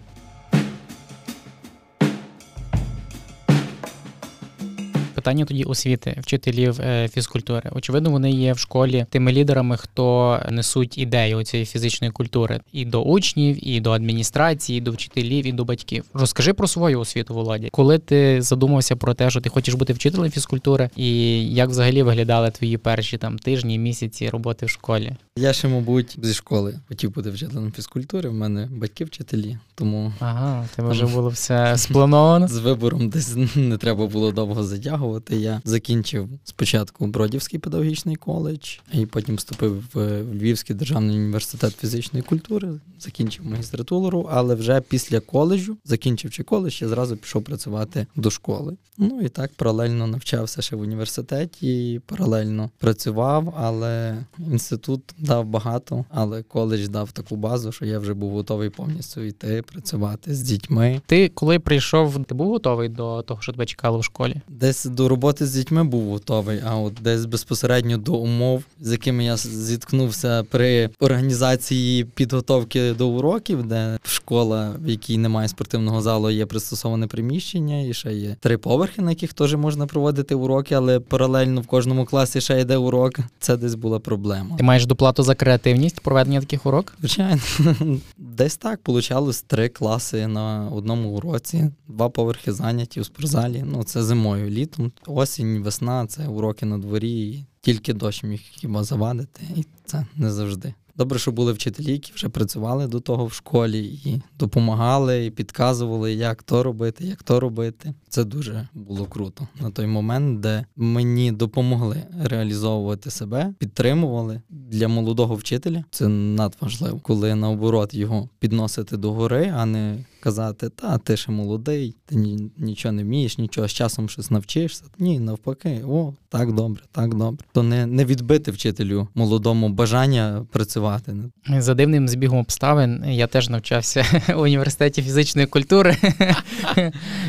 Питання 5.27 5.45
тоді 5.45 5.65
освіти, 5.65 6.17
вчителів 6.21 6.81
е, 6.81 7.09
фізкультури. 7.09 7.71
Очевидно, 7.73 8.11
вони 8.11 8.31
є 8.31 8.53
в 8.53 8.59
школі 8.59 9.07
тими 9.11 9.33
лідерами, 9.33 9.77
хто 9.77 10.39
несуть 10.51 10.99
ідею 10.99 11.43
цієї 11.43 11.67
фізичної 11.67 12.13
культури 12.13 12.61
і 12.73 12.85
до 12.85 13.03
учнів, 13.03 13.69
і 13.69 13.81
до 13.81 13.91
адміністрації, 13.93 14.79
і 14.79 14.81
до 14.81 14.91
вчителів, 14.91 15.47
і 15.47 15.53
до 15.53 15.65
батьків. 15.65 16.05
Розкажи 16.15 16.53
про 16.53 16.69
свою 16.69 17.01
освіту, 17.01 17.35
Володі. 17.35 17.69
Коли 17.73 17.99
ти 17.99 18.43
задумався 18.43 18.97
про 18.97 19.15
те, 19.15 19.31
що 19.31 19.41
ти 19.41 19.49
хочеш 19.49 19.75
бути 19.75 19.93
вчителем 19.93 20.31
фізкультури, 20.31 20.91
і 20.97 21.39
як 21.55 21.69
взагалі 21.69 22.03
виглядали 22.03 22.51
твої 22.51 22.79
перші 22.79 23.19
там 23.19 23.39
тижні, 23.39 23.79
місяці 23.79 24.29
роботи 24.29 24.67
в 24.67 24.71
школі? 24.71 25.13
Я 25.39 25.53
ще, 25.53 25.69
мабуть, 25.69 26.17
зі 26.23 26.35
школи 26.35 26.79
хотів 26.89 27.15
бути 27.15 27.31
вчителем 27.31 27.73
фізкультури. 27.73 28.29
В 28.29 28.35
мене 28.35 28.69
батьки 28.73 29.05
вчителі, 29.05 29.59
тому 29.75 30.13
ага, 30.21 30.69
тебе 30.77 30.91
вже 30.91 31.07
було 31.07 31.29
все 31.29 31.79
сплановано. 31.79 32.49
З 32.49 32.59
вибором 32.59 33.09
десь 33.09 33.37
не 33.57 33.77
треба 33.77 34.07
було 34.07 34.33
довго 34.33 34.63
затягувати. 34.63 35.16
Я 35.31 35.61
закінчив 35.65 36.29
спочатку 36.45 37.07
Бродівський 37.07 37.61
педагогічний 37.61 38.17
коледж, 38.17 38.79
і 38.93 39.07
потім 39.07 39.37
вступив 39.37 39.85
в 39.95 40.23
Львівський 40.23 40.77
державний 40.77 41.17
університет 41.17 41.77
фізичної 41.77 42.23
культури, 42.23 42.69
закінчив 43.01 43.47
магістратуру, 43.47 44.29
але 44.31 44.55
вже 44.55 44.81
після 44.81 45.21
коледжу, 45.21 45.77
закінчивши 45.85 46.43
коледж, 46.43 46.83
я 46.83 46.89
зразу 46.89 47.17
пішов 47.17 47.45
працювати 47.45 48.07
до 48.17 48.31
школи. 48.31 48.77
Ну 48.99 49.21
і 49.21 49.29
так 49.29 49.51
паралельно 49.57 50.07
навчався 50.07 50.63
ще 50.63 50.77
в 50.77 50.81
університеті, 50.81 52.01
паралельно 52.07 52.71
працював, 52.79 53.55
але 53.57 54.25
інститут 54.39 55.03
дав 55.19 55.47
багато, 55.47 56.05
але 56.11 56.43
коледж 56.43 56.89
дав 56.89 57.13
таку 57.13 57.37
базу, 57.37 57.73
що 57.73 57.85
я 57.85 57.99
вже 57.99 58.15
був 58.15 58.33
готовий 58.33 58.71
повністю 58.71 59.21
йти, 59.21 59.63
працювати 59.73 60.35
з 60.35 60.41
дітьми. 60.41 61.01
Ти 61.07 61.29
коли 61.29 61.59
прийшов, 61.59 62.25
ти 62.25 62.35
був 62.35 62.49
готовий 62.49 62.89
до 62.89 63.23
того, 63.23 63.43
що 63.43 63.53
тебе 63.53 63.67
чекало 63.67 63.99
в 63.99 64.05
школі? 64.05 64.41
Десь 64.49 64.85
до 64.85 65.06
роботи 65.09 65.47
з 65.47 65.55
дітьми 65.55 65.85
був 65.85 66.11
готовий, 66.11 66.61
а 66.67 66.77
от 66.77 66.95
десь 67.03 67.25
безпосередньо 67.25 67.99
до 67.99 68.15
умов, 68.15 68.65
з 68.81 68.93
якими 68.93 69.25
я 69.25 69.37
зіткнувся 69.37 70.43
при 70.51 70.91
організації 71.01 72.05
підготовки 72.05 72.93
до 72.93 73.09
уроків, 73.09 73.63
де 73.63 73.99
школа, 74.03 74.75
в 74.85 74.89
якій 74.89 75.19
немає 75.19 75.49
спортивного 75.49 76.03
залу, 76.03 76.31
є 76.31 76.47
пристосоване 76.47 77.07
приміщення, 77.07 77.81
і 77.81 77.95
ще 77.95 78.15
є 78.15 78.37
три 78.41 78.59
поверхи, 78.59 79.03
на 79.03 79.11
яких 79.11 79.33
теж 79.33 79.55
можна 79.55 79.87
проводити 79.87 80.35
уроки, 80.35 80.75
але 80.75 81.01
паралельно 81.01 81.61
в 81.61 81.67
кожному 81.67 82.05
класі 82.05 82.41
ще 82.41 82.61
йде 82.61 82.77
урок. 82.77 83.19
Це 83.39 83.57
десь 83.57 83.75
була 83.75 83.99
проблема. 83.99 84.57
Ти 84.57 84.63
маєш 84.63 84.87
доплату 84.87 85.23
за 85.23 85.35
креативність 85.35 86.01
проведення 86.01 86.41
таких 86.41 86.67
урок? 86.67 86.93
Звичайно, 87.01 87.41
десь 88.19 88.57
так 88.57 88.81
получалось 88.81 89.43
три 89.43 89.69
класи 89.69 90.27
на 90.27 90.69
одному 90.73 91.11
уроці, 91.11 91.71
два 91.89 92.09
поверхи 92.09 92.53
заняті 92.53 93.01
у 93.01 93.05
спортзалі. 93.05 93.65
Ну 93.67 93.85
це 93.85 94.03
зимою, 94.03 94.51
літом, 94.51 94.93
осінь, 95.07 95.63
весна, 95.63 96.07
це 96.07 96.27
уроки 96.29 96.67
на 96.67 96.79
дворі. 96.79 97.29
і 97.29 97.47
Тільки 97.61 97.93
дощ 97.93 98.23
міг 98.23 98.41
хіба 98.41 98.85
завадити, 98.85 99.41
і 99.57 99.65
це 99.85 100.07
не 100.17 100.31
завжди. 100.31 100.75
Добре, 100.97 101.19
що 101.19 101.33
були 101.33 101.53
вчителі, 101.53 101.93
які 101.93 102.13
вже 102.15 102.29
працювали 102.29 102.87
до 102.87 103.01
того 103.01 103.27
в 103.27 103.33
школі 103.33 103.85
і 103.85 104.23
допомагали, 104.39 105.27
і 105.27 105.31
підказували, 105.31 106.15
як 106.15 106.43
то 106.43 106.63
робити, 106.63 107.05
як 107.05 107.23
то 107.23 107.41
робити. 107.41 107.95
Це 108.09 108.25
дуже 108.25 108.69
було 108.75 109.07
круто 109.07 109.49
на 109.61 109.71
той 109.71 109.87
момент, 109.87 110.41
де 110.41 110.65
мені 110.77 111.33
допомогли 111.33 112.03
реалізовувати 112.23 113.11
себе, 113.11 113.55
підтримували 113.59 114.41
для 114.49 114.89
молодого 114.89 115.35
вчителя. 115.35 115.85
Це 115.91 116.09
надважливо, 116.09 117.01
коли 117.03 117.35
наоборот 117.35 117.95
його 117.95 118.29
підносити 118.39 118.97
до 118.97 119.13
гори, 119.13 119.53
а 119.57 119.67
не 119.67 119.99
казати, 120.21 120.69
та 120.69 120.99
ти 120.99 121.17
ще 121.17 121.33
молодий, 121.33 121.95
ти 122.07 122.17
нічого 122.59 122.93
не 122.93 123.03
вмієш, 123.03 123.39
нічого 123.39 123.69
з 123.69 123.73
часом 123.73 124.09
щось 124.09 124.31
навчишся. 124.31 124.85
Ні, 124.99 125.21
навпаки, 125.21 125.81
о, 125.89 126.13
так 126.29 126.53
добре, 126.53 126.83
так 126.93 127.15
добре. 127.15 127.47
То 127.53 127.63
не 127.63 127.87
не 127.87 128.05
відбити 128.05 128.51
вчителю 128.51 129.09
молодому 129.15 129.69
бажання 129.69 130.47
працювати. 130.53 131.15
За 131.59 131.75
дивним 131.75 132.09
збігом 132.09 132.39
обставин 132.39 133.05
я 133.07 133.27
теж 133.27 133.49
навчався 133.49 134.05
в 134.37 134.41
університеті 134.41 135.03
фізичної 135.03 135.47
культури. 135.47 135.97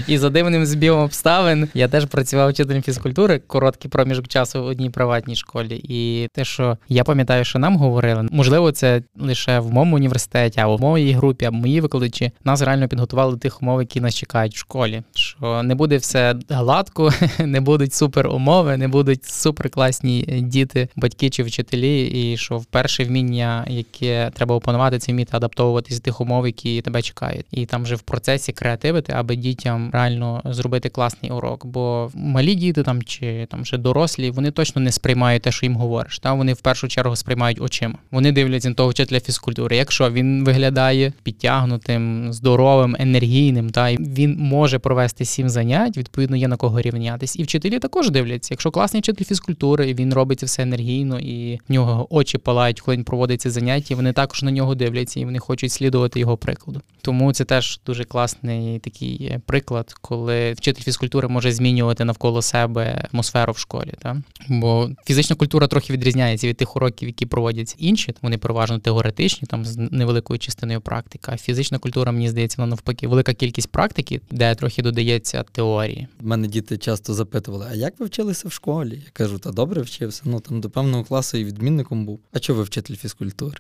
І 0.08 0.18
за 0.18 0.30
дивним 0.30 0.66
збігом 0.66 1.02
обставин 1.02 1.68
я 1.74 1.88
теж 1.88 2.06
працював 2.06 2.50
вчителем 2.50 2.82
фізкультури, 2.82 3.40
короткий 3.48 3.92
проміжок 3.92 4.28
часу 4.28 4.64
в 4.64 4.66
одній 4.66 4.90
приватній 4.90 5.36
школі. 5.36 5.82
І 5.84 6.28
те, 6.34 6.46
що 6.46 6.78
я 6.90 7.04
пам'ятаю, 7.04 7.46
що 7.46 7.60
нам 7.60 7.78
говорили, 7.78 8.28
можливо, 8.32 8.72
це 8.72 9.02
лише 9.20 9.60
в 9.60 9.72
моєму 9.72 9.96
університеті, 9.96 10.60
або 10.60 10.76
в 10.76 10.82
моїй 10.82 11.14
групі, 11.14 11.46
або 11.46 11.58
мої 11.58 11.82
викладачі, 11.82 12.32
нас 12.44 12.62
реально 12.62 12.87
підготували 12.88 13.32
до 13.32 13.38
тих 13.38 13.62
умов, 13.62 13.80
які 13.80 14.02
нас 14.02 14.16
чекають 14.16 14.56
в 14.56 14.58
школі. 14.58 15.04
Що 15.14 15.64
не 15.64 15.76
буде 15.76 15.98
все 15.98 16.36
гладко, 16.50 17.12
не 17.40 17.62
будуть 17.62 17.94
супер 17.94 18.28
умови, 18.28 18.78
не 18.78 18.88
будуть 18.88 19.26
супер 19.26 19.70
класні 19.70 20.22
діти, 20.42 20.90
батьки 20.96 21.30
чи 21.30 21.44
вчителі, 21.44 22.06
і 22.08 22.38
що 22.38 22.58
вперше 22.58 23.04
вміння, 23.04 23.66
яке 23.68 24.32
треба 24.34 24.56
опанувати, 24.56 25.00
це 25.00 25.12
вміти 25.12 25.38
адаптовуватись 25.38 25.98
до 25.98 26.04
тих 26.04 26.22
умов, 26.22 26.46
які 26.46 26.82
тебе 26.82 27.02
чекають. 27.02 27.46
І 27.52 27.66
там 27.66 27.84
вже 27.84 27.96
в 27.96 28.02
процесі 28.02 28.54
креативити, 28.54 29.14
аби 29.16 29.36
дітям 29.36 29.90
реально 29.94 30.42
зробити 30.46 30.90
класний 30.90 31.32
урок. 31.32 31.66
Бо 31.66 32.12
малі 32.14 32.56
діти 32.56 32.84
там 32.84 33.04
чи 33.04 33.48
там 33.52 33.62
вже 33.62 33.78
дорослі, 33.78 34.32
вони 34.32 34.52
точно 34.52 34.82
не 34.82 34.92
сприймають 34.92 35.44
те, 35.44 35.52
що 35.52 35.66
їм 35.66 35.76
говориш. 35.76 36.20
Там 36.20 36.38
вони 36.38 36.54
в 36.54 36.62
першу 36.62 36.88
чергу 36.88 37.16
сприймають 37.16 37.62
очима. 37.62 37.96
Вони 38.12 38.32
дивляться 38.32 38.70
на 38.70 38.76
того 38.76 38.90
вчителя 38.90 39.20
фізкультури. 39.20 39.78
Якщо 39.78 40.12
він 40.12 40.44
виглядає 40.44 41.14
підтягнутим, 41.24 42.34
здоровим 42.34 42.67
здоровим, 42.68 42.96
енергійним, 43.00 43.70
та 43.70 43.90
і 43.90 43.98
він 43.98 44.38
може 44.40 44.80
провести 44.80 45.26
сім 45.26 45.50
занять, 45.50 45.98
відповідно, 45.98 46.38
є 46.38 46.48
на 46.48 46.58
кого 46.58 46.82
рівнятись. 46.82 47.36
І 47.36 47.44
вчителі 47.44 47.80
також 47.80 48.12
дивляться. 48.12 48.54
Якщо 48.54 48.72
класний 48.72 49.02
вчитель 49.02 49.26
фізкультури, 49.26 49.94
він 49.94 50.14
робить 50.14 50.40
це 50.40 50.46
все 50.46 50.64
енергійно, 50.64 51.20
і 51.20 51.60
в 51.70 51.74
нього 51.74 52.08
очі 52.10 52.38
палають, 52.38 52.82
коли 52.82 52.98
він 52.98 53.04
проводить 53.04 53.42
ці 53.42 53.50
заняття, 53.50 53.96
вони 53.96 54.14
також 54.14 54.44
на 54.44 54.52
нього 54.52 54.76
дивляться 54.76 55.20
і 55.20 55.26
вони 55.26 55.40
хочуть 55.40 55.72
слідувати 55.72 56.20
його 56.20 56.38
прикладу. 56.38 56.82
Тому 57.02 57.34
це 57.34 57.46
теж 57.46 57.80
дуже 57.86 58.04
класний 58.04 58.80
такий 58.80 59.38
приклад, 59.46 59.94
коли 60.02 60.54
вчитель 60.54 60.82
фізкультури 60.82 61.28
може 61.28 61.52
змінювати 61.52 62.06
навколо 62.06 62.42
себе 62.42 63.08
атмосферу 63.14 63.54
в 63.54 63.58
школі. 63.58 63.94
Та? 64.00 64.22
Бо 64.50 64.90
фізична 65.06 65.36
культура 65.36 65.68
трохи 65.68 65.94
відрізняється 65.94 66.48
від 66.48 66.58
тих 66.58 66.76
уроків, 66.76 67.10
які 67.10 67.26
проводять 67.26 67.76
інші. 67.78 68.14
Вони 68.22 68.38
переважно 68.38 68.80
теоретичні, 68.80 69.48
там 69.48 69.66
з 69.66 69.78
невеликою 69.78 70.40
частиною 70.40 70.82
практика. 70.82 71.38
Фізична 71.38 71.78
культура, 71.78 72.12
мені 72.12 72.30
здається, 72.30 72.57
вона 72.58 72.70
навпаки 72.70 73.08
велика 73.08 73.34
кількість 73.34 73.70
практики, 73.70 74.22
де 74.32 74.56
трохи 74.56 74.82
додається 74.82 75.44
теорії. 75.52 76.08
У 76.24 76.28
мене 76.28 76.48
діти 76.48 76.78
часто 76.78 77.14
запитували: 77.14 77.66
а 77.72 77.76
як 77.76 77.94
ви 78.00 78.06
вчилися 78.06 78.48
в 78.48 78.52
школі? 78.52 79.02
Я 79.06 79.12
кажу, 79.14 79.40
та 79.40 79.52
добре 79.52 79.82
вчився. 79.82 80.22
Ну 80.26 80.40
там 80.40 80.62
до 80.62 80.70
певного 80.70 81.04
класу 81.04 81.38
і 81.38 81.44
відмінником 81.44 82.06
був. 82.06 82.20
А 82.34 82.40
чого 82.40 82.58
ви 82.58 82.64
вчитель 82.64 82.96
фізкультури? 82.96 83.58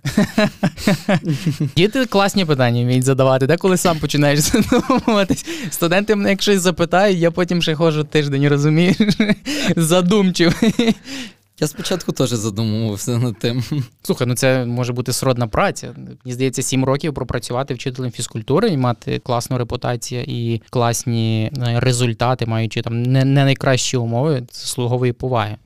Діти 1.75 2.05
класні 2.05 2.45
питання 2.45 2.83
вміють 2.83 3.03
задавати, 3.03 3.47
деколи 3.47 3.77
сам 3.77 3.99
починаєш 3.99 4.39
задумуватись. 4.39 5.45
Студенти 5.69 6.15
мене 6.15 6.29
як 6.29 6.41
щось 6.41 6.61
запитають, 6.61 7.19
я 7.19 7.31
потім 7.31 7.61
ще 7.61 7.75
ходжу 7.75 8.07
тиждень, 8.11 8.47
розумієш, 8.47 8.97
задумчив. 9.75 10.55
Я 11.59 11.67
спочатку 11.67 12.11
теж 12.11 12.29
задумувався 12.29 13.17
над 13.17 13.39
тим. 13.39 13.63
Слухай, 14.01 14.27
ну 14.27 14.35
це 14.35 14.65
може 14.65 14.93
бути 14.93 15.13
сродна 15.13 15.47
праця. 15.47 15.93
Мені 15.97 16.33
здається, 16.33 16.61
сім 16.61 16.85
років 16.85 17.13
пропрацювати 17.13 17.73
вчителем 17.73 18.11
фізкультури 18.11 18.69
і 18.69 18.77
мати 18.77 19.19
класну 19.19 19.57
репутацію 19.57 20.23
і 20.27 20.61
класні 20.69 21.51
е, 21.57 21.79
результати, 21.79 22.45
маючи 22.45 22.81
там 22.81 23.03
не, 23.03 23.25
найкращі 23.25 23.97
умови, 23.97 24.43
це 24.51 24.67
слугової 24.67 25.13
поваги. 25.13 25.57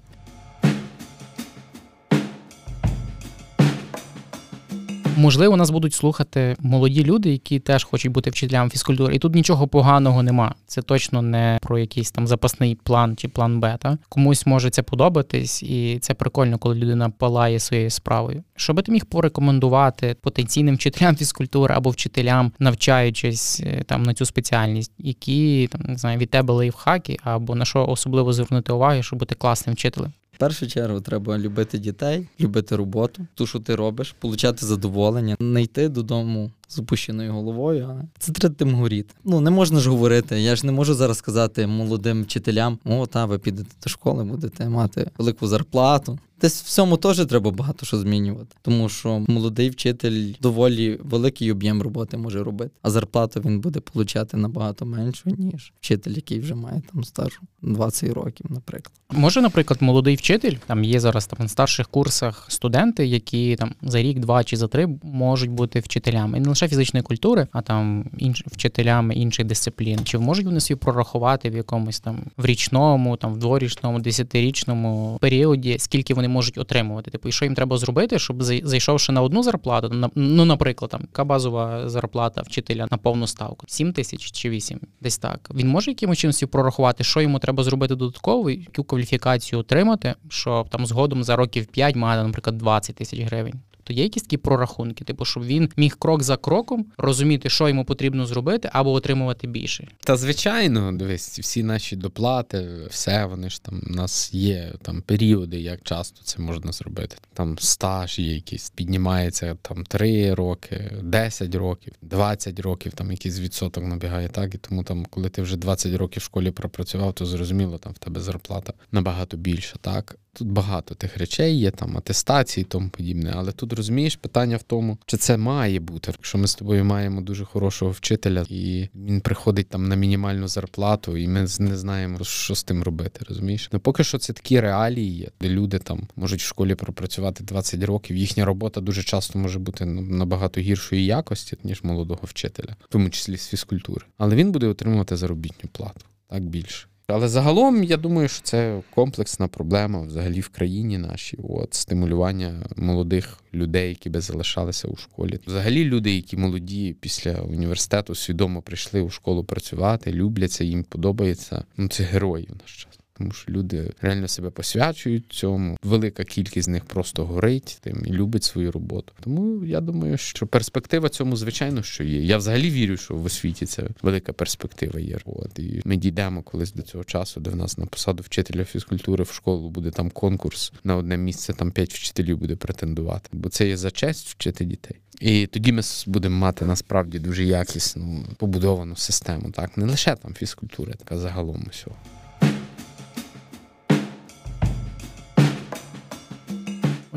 Можливо, 5.21 5.57
нас 5.57 5.69
будуть 5.69 5.93
слухати 5.93 6.55
молоді 6.59 7.03
люди, 7.03 7.31
які 7.31 7.59
теж 7.59 7.83
хочуть 7.83 8.11
бути 8.11 8.29
вчителями 8.29 8.69
фізкультури. 8.69 9.15
І 9.15 9.19
тут 9.19 9.35
нічого 9.35 9.67
поганого 9.67 10.23
нема. 10.23 10.55
Це 10.67 10.81
точно 10.81 11.21
не 11.21 11.59
про 11.61 11.79
якийсь 11.79 12.11
там 12.11 12.27
запасний 12.27 12.75
план 12.83 13.15
чи 13.17 13.27
план 13.27 13.59
Б. 13.59 13.77
Та? 13.79 13.97
Комусь 14.09 14.45
може 14.45 14.69
це 14.69 14.81
подобатись, 14.81 15.63
і 15.63 15.99
це 16.01 16.13
прикольно, 16.13 16.57
коли 16.57 16.75
людина 16.75 17.09
палає 17.09 17.59
своєю 17.59 17.89
справою. 17.89 18.43
Що 18.55 18.73
би 18.73 18.81
ти 18.81 18.91
міг 18.91 19.05
порекомендувати 19.05 20.15
потенційним 20.21 20.75
вчителям 20.75 21.15
фізкультури 21.15 21.75
або 21.75 21.89
вчителям, 21.89 22.51
навчаючись 22.59 23.59
е, 23.59 23.83
там 23.83 24.03
на 24.03 24.13
цю 24.13 24.25
спеціальність, 24.25 24.91
які 24.97 25.69
там 25.71 25.81
не 25.81 25.97
знаю 25.97 26.17
від 26.17 26.29
тебе 26.29 26.53
лайфхаки, 26.53 27.17
або 27.23 27.55
на 27.55 27.65
що 27.65 27.87
особливо 27.87 28.33
звернути 28.33 28.73
увагу, 28.73 29.03
щоб 29.03 29.19
бути 29.19 29.35
класним 29.35 29.73
вчителем? 29.75 30.11
Першу 30.41 30.67
чергу 30.67 31.01
треба 31.01 31.37
любити 31.37 31.77
дітей, 31.77 32.27
любити 32.39 32.75
роботу, 32.75 33.27
ту, 33.35 33.47
що 33.47 33.59
ти 33.59 33.75
робиш, 33.75 34.15
получати 34.19 34.65
задоволення, 34.65 35.35
не 35.39 35.63
йти 35.63 35.89
додому 35.89 36.51
з 36.71 36.79
опущеною 36.79 37.33
головою. 37.33 38.07
Це 38.19 38.31
треба 38.31 38.55
тим 38.55 38.75
горіти. 38.75 39.13
Ну 39.23 39.39
не 39.39 39.49
можна 39.49 39.79
ж 39.79 39.89
говорити. 39.89 40.41
Я 40.41 40.55
ж 40.55 40.65
не 40.65 40.71
можу 40.71 40.93
зараз 40.93 41.17
сказати 41.17 41.67
молодим 41.67 42.23
вчителям: 42.23 42.79
о, 42.85 43.05
та 43.05 43.25
ви 43.25 43.39
підете 43.39 43.69
до 43.83 43.89
школи, 43.89 44.23
будете 44.23 44.69
мати 44.69 45.11
велику 45.17 45.47
зарплату. 45.47 46.19
Десь 46.41 46.61
в 46.61 46.69
цьому 46.69 46.97
теж 46.97 47.25
треба 47.25 47.51
багато 47.51 47.85
що 47.85 47.97
змінювати, 47.97 48.55
тому 48.61 48.89
що 48.89 49.25
молодий 49.27 49.69
вчитель 49.69 50.33
доволі 50.41 50.99
великий 51.03 51.51
об'єм 51.51 51.81
роботи 51.81 52.17
може 52.17 52.43
робити, 52.43 52.71
а 52.81 52.89
зарплату 52.89 53.41
він 53.45 53.59
буде 53.59 53.79
получати 53.79 54.37
набагато 54.37 54.85
меншу, 54.85 55.29
ніж 55.37 55.73
вчитель, 55.79 56.11
який 56.11 56.39
вже 56.39 56.55
має 56.55 56.81
там 56.93 57.03
стажу 57.03 57.39
20 57.61 58.09
років, 58.13 58.45
наприклад. 58.49 58.93
Може, 59.11 59.41
наприклад, 59.41 59.81
молодий 59.81 60.15
вчитель, 60.15 60.55
там 60.67 60.83
є 60.83 60.99
зараз 60.99 61.27
там 61.27 61.37
на 61.39 61.47
старших 61.47 61.87
курсах 61.87 62.45
студенти, 62.47 63.05
які 63.05 63.55
там 63.55 63.73
за 63.81 64.01
рік, 64.01 64.19
два 64.19 64.43
чи 64.43 64.57
за 64.57 64.67
три 64.67 64.97
можуть 65.03 65.51
бути 65.51 65.79
вчителями. 65.79 66.37
І 66.37 66.41
не 66.41 66.49
лише 66.49 66.60
фізичної 66.67 67.03
культури, 67.03 67.47
а 67.51 67.61
там 67.61 68.05
інш... 68.17 68.43
вчителями 68.47 69.15
інших 69.15 69.45
дисциплін. 69.45 69.99
Чи 70.03 70.17
можуть 70.17 70.45
вони 70.45 70.59
собі 70.59 70.79
прорахувати 70.79 71.49
в 71.49 71.55
якомусь 71.55 71.99
там 71.99 72.19
в 72.37 72.45
річному, 72.45 73.17
там 73.17 73.33
в 73.33 73.37
дворічному, 73.37 73.99
десятирічному 73.99 75.17
періоді, 75.21 75.75
скільки 75.79 76.13
вони 76.13 76.27
можуть 76.27 76.57
отримувати? 76.57 77.11
Типу, 77.11 77.29
і 77.29 77.31
що 77.31 77.45
їм 77.45 77.55
треба 77.55 77.77
зробити, 77.77 78.19
щоб 78.19 78.43
зайшовши 78.43 79.11
на 79.11 79.21
одну 79.21 79.43
зарплату, 79.43 79.89
на 79.89 80.09
ну, 80.15 80.45
наприклад, 80.45 80.91
там 80.91 81.01
яка 81.01 81.23
базова 81.23 81.89
зарплата 81.89 82.41
вчителя 82.41 82.87
на 82.91 82.97
повну 82.97 83.27
ставку? 83.27 83.65
7 83.67 83.93
тисяч 83.93 84.31
чи 84.31 84.49
8? 84.49 84.79
Десь 85.01 85.17
так. 85.17 85.49
Він 85.55 85.67
може 85.67 85.91
якимось 85.91 86.17
чином 86.17 86.33
собі 86.33 86.51
прорахувати, 86.51 87.03
що 87.03 87.21
йому 87.21 87.39
треба 87.39 87.63
зробити 87.63 87.95
додатково, 87.95 88.49
яку 88.49 88.83
кваліфікацію 88.83 89.59
отримати, 89.59 90.15
щоб 90.29 90.69
там 90.69 90.85
згодом 90.85 91.23
за 91.23 91.35
років 91.35 91.65
5 91.65 91.95
мати, 91.95 92.23
наприклад, 92.23 92.57
20 92.57 92.95
тисяч 92.95 93.19
гривень. 93.19 93.53
То 93.83 93.93
є 93.93 94.03
якісь 94.03 94.23
такі 94.23 94.37
прорахунки, 94.37 95.03
типу, 95.03 95.25
щоб 95.25 95.43
він 95.43 95.69
міг 95.77 95.95
крок 95.99 96.23
за 96.23 96.37
кроком 96.37 96.85
розуміти, 96.97 97.49
що 97.49 97.69
йому 97.69 97.85
потрібно 97.85 98.25
зробити, 98.25 98.69
або 98.73 98.91
отримувати 98.91 99.47
більше. 99.47 99.87
Та 99.99 100.17
звичайно, 100.17 100.91
дивись, 100.91 101.39
всі 101.39 101.63
наші 101.63 101.95
доплати, 101.95 102.69
все 102.89 103.25
вони 103.25 103.49
ж 103.49 103.63
там 103.63 103.81
у 103.89 103.93
нас 103.93 104.33
є 104.33 104.73
там 104.81 105.01
періоди, 105.01 105.59
як 105.59 105.81
часто 105.83 106.23
це 106.23 106.41
можна 106.41 106.71
зробити. 106.71 107.15
Там 107.33 107.57
стаж 107.59 108.19
є 108.19 108.35
якийсь, 108.35 108.69
піднімається 108.69 109.57
там 109.61 109.83
3 109.83 110.33
роки, 110.33 110.91
10 111.03 111.55
років, 111.55 111.93
20 112.01 112.59
років, 112.59 112.91
там 112.91 113.11
якийсь 113.11 113.39
відсоток 113.39 113.83
набігає, 113.83 114.27
так 114.27 114.55
і 114.55 114.57
тому 114.57 114.83
там, 114.83 115.05
коли 115.05 115.29
ти 115.29 115.41
вже 115.41 115.57
20 115.57 115.95
років 115.95 116.21
в 116.21 116.25
школі 116.25 116.51
пропрацював, 116.51 117.13
то 117.13 117.25
зрозуміло, 117.25 117.77
там 117.77 117.93
в 117.93 117.97
тебе 117.97 118.21
зарплата 118.21 118.73
набагато 118.91 119.37
більша, 119.37 119.75
так. 119.81 120.17
Тут 120.33 120.47
багато 120.47 120.95
тих 120.95 121.17
речей 121.17 121.59
є, 121.59 121.71
там 121.71 121.97
атестації 121.97 122.61
і 122.61 122.65
тому 122.65 122.89
подібне. 122.89 123.33
Але 123.35 123.51
тут 123.51 123.73
розумієш 123.73 124.15
питання 124.15 124.57
в 124.57 124.63
тому, 124.63 124.97
чи 125.05 125.17
це 125.17 125.37
має 125.37 125.79
бути. 125.79 126.11
Якщо 126.17 126.37
ми 126.37 126.47
з 126.47 126.55
тобою 126.55 126.85
маємо 126.85 127.21
дуже 127.21 127.45
хорошого 127.45 127.91
вчителя, 127.91 128.45
і 128.49 128.89
він 128.95 129.21
приходить 129.21 129.69
там 129.69 129.87
на 129.87 129.95
мінімальну 129.95 130.47
зарплату, 130.47 131.17
і 131.17 131.27
ми 131.27 131.47
не 131.59 131.77
знаємо, 131.77 132.23
що 132.23 132.55
з 132.55 132.63
тим 132.63 132.83
робити. 132.83 133.25
Розумієш? 133.29 133.69
Ну 133.71 133.79
поки 133.79 134.03
що 134.03 134.17
це 134.17 134.33
такі 134.33 134.59
реалії, 134.59 135.17
є, 135.17 135.27
де 135.41 135.49
люди 135.49 135.79
там 135.79 136.07
можуть 136.15 136.41
в 136.41 136.45
школі 136.45 136.75
пропрацювати 136.75 137.43
20 137.43 137.83
років. 137.83 138.17
Їхня 138.17 138.45
робота 138.45 138.81
дуже 138.81 139.03
часто 139.03 139.39
може 139.39 139.59
бути 139.59 139.85
набагато 139.85 140.61
гіршої 140.61 141.05
якості, 141.05 141.57
ніж 141.63 141.83
молодого 141.83 142.21
вчителя, 142.23 142.75
в 142.81 142.87
тому 142.87 143.09
числі 143.09 143.37
з 143.37 143.47
фізкультури. 143.47 144.05
Але 144.17 144.35
він 144.35 144.51
буде 144.51 144.67
отримувати 144.67 145.17
заробітну 145.17 145.69
плату 145.73 146.05
так 146.29 146.43
більше. 146.43 146.87
Але 147.13 147.27
загалом 147.27 147.83
я 147.83 147.97
думаю, 147.97 148.27
що 148.27 148.43
це 148.43 148.81
комплексна 148.95 149.47
проблема 149.47 150.01
взагалі 150.01 150.39
в 150.39 150.49
країні 150.49 150.97
нашій. 150.97 151.37
От 151.43 151.73
стимулювання 151.73 152.65
молодих 152.75 153.37
людей, 153.53 153.89
які 153.89 154.09
би 154.09 154.21
залишалися 154.21 154.87
у 154.87 154.95
школі. 154.95 155.39
Взагалі, 155.47 155.83
люди, 155.85 156.15
які 156.15 156.37
молоді 156.37 156.95
після 156.99 157.31
університету 157.33 158.15
свідомо 158.15 158.61
прийшли 158.61 159.01
у 159.01 159.09
школу 159.09 159.43
працювати, 159.43 160.13
любляться, 160.13 160.63
їм 160.63 160.83
подобається. 160.83 161.63
Ну 161.77 161.87
це 161.87 162.03
герої 162.03 162.45
в 162.45 162.61
наш 162.61 162.83
час 162.83 163.00
тому 163.21 163.33
що 163.33 163.51
люди 163.51 163.91
реально 164.01 164.27
себе 164.27 164.49
посвячують 164.49 165.25
цьому. 165.29 165.77
Велика 165.83 166.23
кількість 166.23 166.65
з 166.65 166.67
них 166.67 166.85
просто 166.85 167.25
горить 167.25 167.77
тим 167.81 168.03
і 168.05 168.11
любить 168.11 168.43
свою 168.43 168.71
роботу. 168.71 169.13
Тому 169.23 169.65
я 169.65 169.81
думаю, 169.81 170.17
що 170.17 170.47
перспектива 170.47 171.09
цьому, 171.09 171.35
звичайно, 171.35 171.83
що 171.83 172.03
є. 172.03 172.23
Я 172.23 172.37
взагалі 172.37 172.69
вірю, 172.69 172.97
що 172.97 173.15
в 173.15 173.25
освіті 173.25 173.65
це 173.65 173.83
велика 174.01 174.33
перспектива 174.33 174.99
є. 174.99 175.17
От 175.25 175.59
і 175.59 175.81
ми 175.85 175.95
дійдемо 175.95 176.43
колись 176.43 176.73
до 176.73 176.81
цього 176.81 177.03
часу, 177.03 177.39
де 177.39 177.49
в 177.49 177.55
нас 177.55 177.77
на 177.77 177.85
посаду 177.85 178.23
вчителя 178.23 178.65
фізкультури 178.65 179.23
в 179.23 179.31
школу 179.31 179.69
буде 179.69 179.91
там 179.91 180.09
конкурс 180.09 180.73
на 180.83 180.95
одне 180.95 181.17
місце, 181.17 181.53
там 181.53 181.71
п'ять 181.71 181.93
вчителів 181.93 182.37
буде 182.37 182.55
претендувати, 182.55 183.29
бо 183.31 183.49
це 183.49 183.67
є 183.67 183.77
за 183.77 183.91
честь 183.91 184.27
вчити 184.27 184.65
дітей. 184.65 184.97
І 185.19 185.47
тоді 185.47 185.71
ми 185.71 185.81
будемо 186.07 186.37
мати 186.37 186.65
насправді 186.65 187.19
дуже 187.19 187.43
якісну 187.43 188.25
побудовану 188.37 188.95
систему, 188.95 189.51
так 189.51 189.77
не 189.77 189.85
лише 189.85 190.15
там 190.15 190.33
фізкультура, 190.33 190.93
така 190.93 191.17
загалом 191.17 191.65
усього. 191.69 191.95